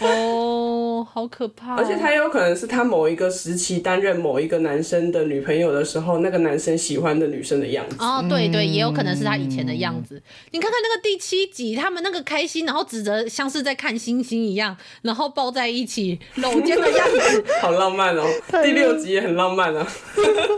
[0.00, 1.76] 哦，好可怕！
[1.76, 7.96] 而且他也有可能是他某一个时期担任某一个男生的女朋友的时候，那个男生喜欢的女生的样子。
[8.00, 10.16] 哦，对对，也有可能是他以前的样子。
[10.16, 18.24] 嗯、你看看那个第七集，他们那个开心，然后指着像是在看星星一样，然后抱在一起搂肩的样子， 好浪漫哦！
[18.64, 19.86] 第六集也很浪漫啊，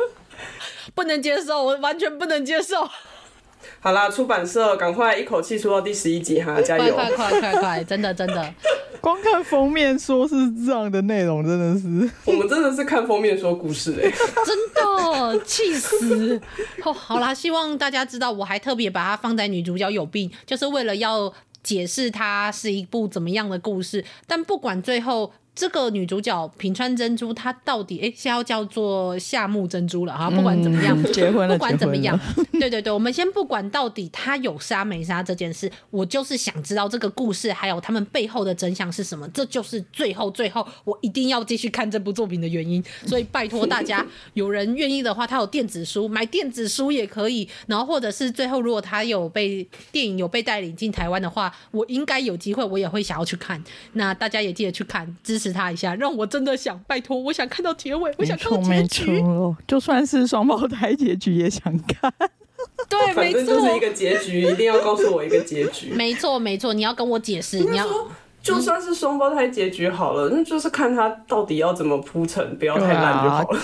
[0.94, 2.88] 不能接受，我完全不能接受。
[3.86, 6.92] 好啦，出版社赶快一口气出到第十一集哈，加油！
[6.92, 8.54] 快快快快快， 真的真的，
[9.00, 10.34] 光看封面说是
[10.66, 14.10] 这样的内容，真的是我们真的是看封面说故事哎，
[14.44, 16.40] 真的气死！
[16.82, 21.32] 哦，好啦，希望大家知道，我还特别把它放在女主角有病，就是为了要
[21.62, 24.04] 解释它是一部怎么样的故事。
[24.26, 25.32] 但不管最后。
[25.56, 30.28] 这个女主角平川珍珠，她到底哎，现在要叫做夏目珍珠了哈。
[30.30, 32.20] 不管怎么样，嗯、结婚了，不管怎么样，
[32.60, 39.26] 对对对，我们先不管到底她有杀没杀这件事，我就是想知道这个故事还有他们背后的真相是什么。
[39.30, 42.84] 这就是最后最后我一定要继续看这部作品的原因。
[43.06, 44.04] 所以拜托大家，
[44.34, 47.48] 有人愿意的话，他有电子书，买电子书也可以。
[47.66, 53.64] 然后或者是最后如果他有被电影有被带领进台湾的话，我应该有机会，我也会想要去看。
[53.94, 55.45] 那大家也记得去看，支持。
[55.52, 59.22] 他一下，让我真的想拜托，我想看到结尾，我想看到结局。
[59.66, 62.12] 就算是双胞胎结局也想看。
[62.88, 65.92] 对，反正就是一个结局，一定要告诉我一个结局。
[65.96, 67.58] 没错，没错，你要跟我解释。
[67.60, 67.86] 你要
[68.42, 73.60] 就算是双胞胎结局好了，那就是看他到底要怎么铺陈，不要太烂就好了。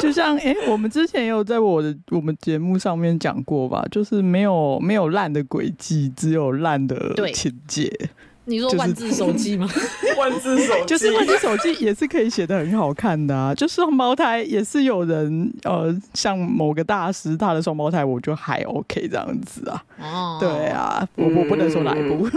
[0.00, 7.90] 就像哎、欸，我们之前也有在我的我们节目上面讲过吧，就是没有没有烂的轨迹，只有烂的情节。
[8.48, 9.68] 你说万字手机吗？
[10.18, 13.54] 万字手记就是万字手机也是可以写的很好看的啊。
[13.54, 19.84] 就双胞胎也是有人呃，像某个大师他的双胞胎，我就还 OK 这样子啊。
[20.00, 22.28] 哦，对啊，我我不能说哪一部。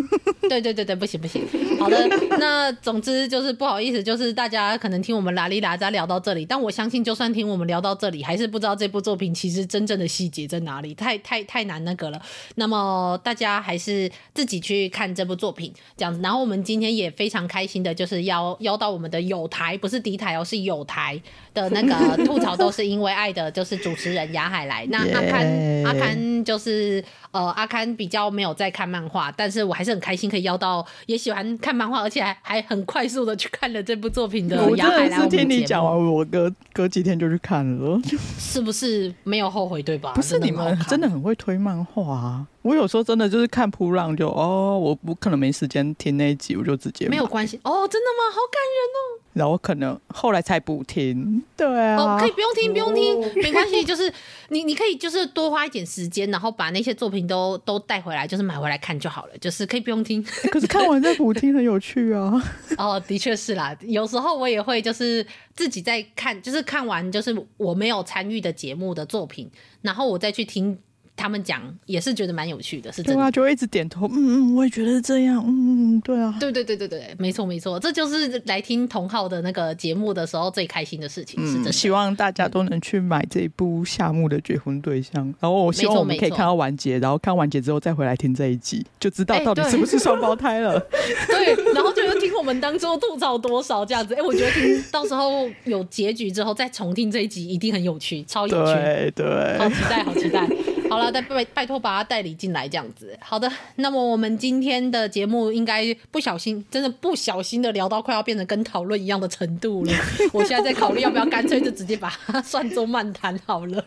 [0.50, 1.44] 对对对对，不行不行。
[1.80, 2.08] 好的，
[2.38, 12.22] 那总之就是不好意思，就是大家可能听我们拉里拉杂聊到这里，但我相信就算听我们聊到这里，还是不知道这部作品其实真正的细节在哪里，太太太难那个了。
[12.56, 15.74] 那么大家还是自己去看这部作品。
[16.02, 21.22] 这样子，然后我们今天也非常开心的，就是邀邀到我们的友台，不是敌台哦，是友台
[21.54, 24.84] 的那个 吐槽都是因为爱的，就是主持人雅海来。
[24.90, 35.20] 那阿堪阿堪就是呃，阿堪比较没有在看漫画，但是我还是很开心可以邀到也喜欢看漫画，而且还还很快速的去看了这部作品的雅海来。
[35.20, 38.02] 我听你讲完，我隔隔几天就去看了，
[38.40, 40.14] 是不是没有后悔对吧？
[40.16, 42.48] 不是你们真的很会推漫画啊。
[42.62, 48.30] 我有时候真的就是看噗浪就哦，我不可能没时间听那一集，我就直接没有关系哦，真的吗？
[48.32, 49.22] 好感人哦。
[49.34, 54.14] 然后可能后来才补听，对啊，哦，可以不用听，不用听，没关系，就是
[54.50, 60.22] 你你可以就是多花一点时间，然后把那些作品都都带回来，就是买回来看就好了，就是可以不用听。
[60.52, 62.32] 可是看完再补听很有趣啊。
[62.78, 69.50] 哦，的确是啦，有时候我也会就是自己在看，就是看完就是我没有参与的节目的作品，
[69.82, 70.78] 然后我再去听。
[71.16, 73.22] 他们讲也是觉得蛮有趣的，是真的。
[73.22, 81.72] 对啊，就会一直点头，嗯嗯，我也觉得是这样，嗯，对啊，对对对对对，没错没错，这就是来听同号的那个节目的时候最开心的事情，嗯、是真的。
[81.72, 90.80] 希望大家都能去买这一部夏目的结婚对象，然后我希望我们可以看到完结，然后看完结之后再回来听这一集，就知道到底是不是双胞胎了。
[91.28, 100.48] 对，然后就又听我们当初吐槽多少这样子，哎，我觉得听到时候有结局之后再重听这一集一定很有趣，超有趣，对对，好期待，好期待。
[100.92, 103.18] 好了，再拜拜托把他代理进来这样子。
[103.22, 109.94] 好的，那么我们今天的节目应该不小心，真的不小心的聊到快要变成跟讨论一样的程度了。
[110.34, 113.82] 我现在在考虑要不要干脆就直接把它算作漫谈好了。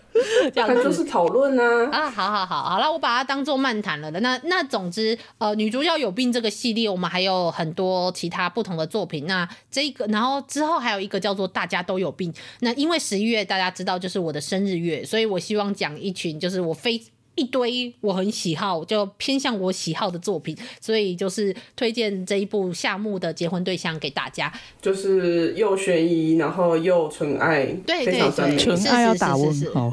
[0.55, 1.63] 这样子就是讨论呢。
[1.93, 4.19] 啊，好好好，好了，我把它当做漫谈了的。
[4.21, 9.27] 那那总之，呃，女主角有病这个系列，我们还有很多其他不同的作品。
[9.27, 12.33] 那这个，然后之后还有一个叫做大家都有病。
[12.61, 16.94] 那因为十一月大家知道就是我的生日月，所以我希望讲一群就是我非。
[17.37, 29.93] 一堆我很喜好，就偏向我喜好的作品，所以就是推荐这一部夏目的结婚对象给大家，就是又悬疑，然后又纯爱，对对对，纯爱要打问号。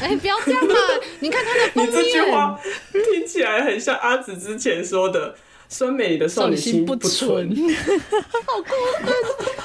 [0.00, 0.74] 哎、欸，不要这样嘛！
[1.20, 2.60] 你看他的封面，你这句话
[2.92, 5.34] 听起来很像阿紫之前说的
[5.68, 7.48] “酸梅你的少女心不纯”，
[8.46, 9.14] 好过分！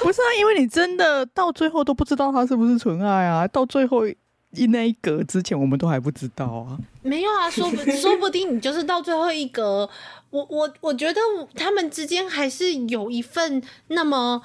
[0.02, 4.04] 不是啊，因为你真的到最后都不知道他是不是纯爱啊，到最后。
[4.52, 6.78] 一那一格之前，我们都还不知道啊。
[7.02, 9.88] 没有啊，说不 说不定你就是到最后一格。
[10.30, 11.20] 我我我觉得
[11.54, 14.40] 他们之间还是有一份那么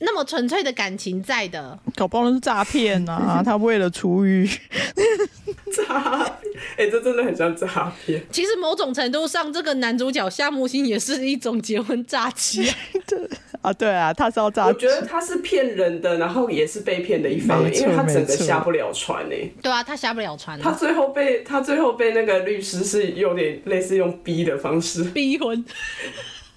[0.00, 1.78] 那么纯粹的感情在的。
[1.96, 3.42] 搞不好是诈骗啊！
[3.44, 4.46] 他为了出狱，
[5.74, 6.52] 诈骗。
[6.76, 8.22] 哎、欸，这真的很像诈骗。
[8.30, 12.70] 其实某种程度上，这个男主角夏木星也是一种结婚诈欺。
[13.06, 13.28] 对。
[13.60, 14.66] 啊，对啊，他是要诈。
[14.66, 19.34] 我觉得他是骗人的，然后也是被骗的一方，因为他整个下不了船呢。
[19.60, 20.58] 对啊，他下不了船。
[20.60, 25.64] 他最后被他最后被那个律师是有点类似用逼的方式逼婚。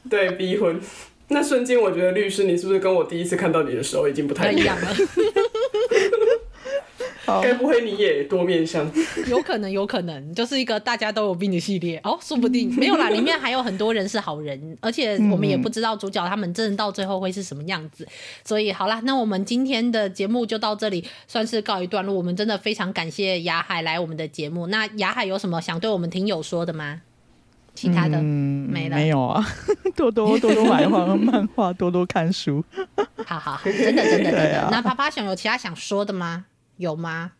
[0.07, 0.79] 对，逼婚。
[1.31, 4.87] 那瞬间，我觉得律师，你是不是跟我第一次看到你的时候已经不太一样了？
[7.41, 8.91] 该不会你也多面相？
[9.29, 13.09] 有可能，有可能，就是一个大家都有病的系列哦，说不定没有啦。
[13.09, 18.05] 里面还有很多人是好人，而且我们也不知道主角他们真的到最后会是什么样子。
[18.43, 22.13] 所以好啦，那我们今天的节目就到这里，算是告一段落。
[22.13, 24.67] 我们真的非常感谢雅海来我们的节目。
[24.67, 27.01] 那雅海有什么想对我们听友说的吗？
[27.73, 29.45] 其他的、嗯、没了，没有啊。
[29.95, 32.63] 多多多多买画漫画，多多看书。
[33.25, 34.61] 好好好，真的真的真的。
[34.61, 36.45] 啊、那趴趴熊有其他想说的吗？
[36.77, 37.31] 有吗？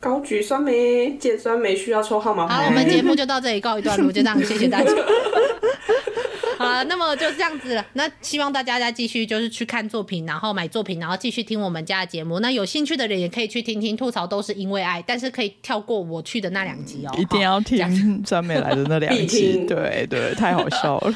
[0.00, 2.54] 高举酸梅，见酸梅需要抽号码牌。
[2.54, 4.90] 好，我们节目就到这里告一段落，就这样，谢谢大家。
[6.60, 7.86] 好，那么就这样子了。
[7.94, 12.40] 那希望大家再继续就是去看作品，然后买作品，然后继续听我们家的节目。
[12.40, 17.16] 那有兴趣的人也可以去听听吐槽，都是因为爱，但是可以跳过我去的那两集哦。
[17.18, 17.80] 一定要听
[18.22, 21.14] 专美来的那两集，对对，太好笑了，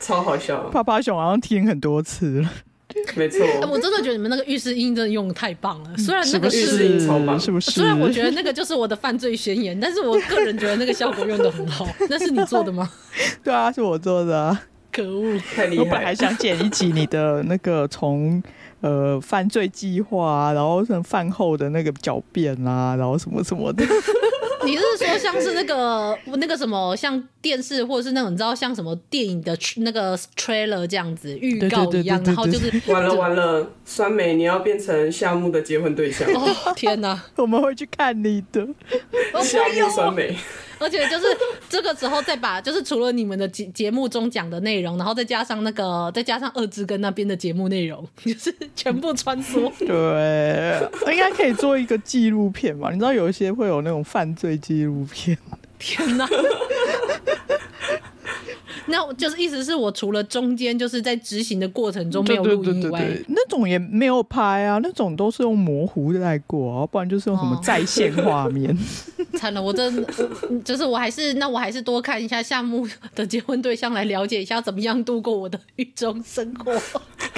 [0.00, 0.64] 超好笑。
[0.64, 0.70] 了。
[0.70, 2.50] 爸爸熊好像听很多次了。
[3.14, 5.96] 没错，我真的觉得你们那个浴室音真的用的太棒了。
[5.96, 7.70] 虽然那个浴室音超棒，是不是？
[7.70, 11.88] 虽然我觉得那个就是我的犯罪宣言，但是我个人觉得那个效果用的很好。
[12.08, 12.90] 那是你做的吗？
[13.42, 14.62] 对啊，是我做的啊。
[14.92, 15.84] 可恶，太厉害！
[15.84, 18.42] 我本来还想剪一集你的那个从
[18.80, 23.84] 呃犯罪计划啊，然后什么饭后的那个狡辩啊，然后什么什么的。
[24.66, 36.28] 你是说像是那个那个什么，像电视或者是那种你知道像什么电影的那个 trailer 这样子预告一样，然后就是完了完了，酸梅你要变成夏木的结婚对象。
[36.32, 38.66] 哦天哪， 我们会去看你的
[39.42, 40.36] 夏木酸梅。
[40.80, 41.26] 而且就是
[41.68, 49.70] 这个时候再把，就是除了你们的节节目中讲的内容，然后再加上那个，再加上二之跟那边的节目内容，就是全部穿梭。
[49.78, 52.90] 对，应该可以做一个纪录片嘛？
[52.90, 55.38] 你知道有一些会有那种犯罪纪录片。
[55.78, 56.28] 天哪！
[58.86, 68.76] 那就是意思是我除了中间就是在执行的过程中没有录音以外，那种也没有拍啊，那种都是用模糊来过啊，不然就是用什么在线画面。
[69.38, 70.06] 惨、哦、了，我真
[70.64, 76.72] 就是我还是那我还是多看一下夏目的结婚对象来了解一下怎么样度过我的狱中生活，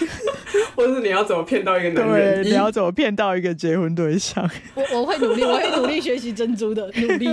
[0.74, 2.43] 或者是你要怎么骗到一个男人？
[2.43, 4.49] 对，你要怎么骗到一个结婚对象？
[4.74, 7.28] 我我会努力，我会努力学习珍珠的努力。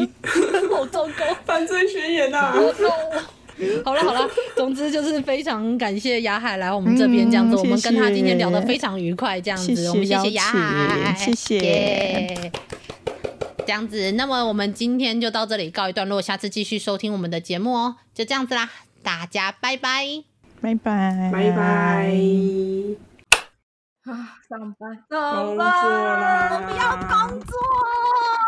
[0.69, 2.53] 好糟糕，犯罪宣言啊！
[3.83, 11.59] 好了好了，总之就是非常感谢雅海来我们这边这样子，嗯，我们跟他今天聊得非常愉快，这样子，我们谢谢雅海，谢谢。
[11.59, 12.51] Yeah,
[13.65, 18.69] 这样子，那么我们今天就到这里告一段落，下次继续收听我们的节目哦，就这样子啦，
[19.03, 20.23] 大家拜拜，
[20.59, 22.11] 拜拜，拜拜。
[24.05, 27.53] 啊，上班，上班，我不要工作，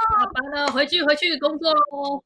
[0.10, 2.24] 下班了，回去回去工作喽。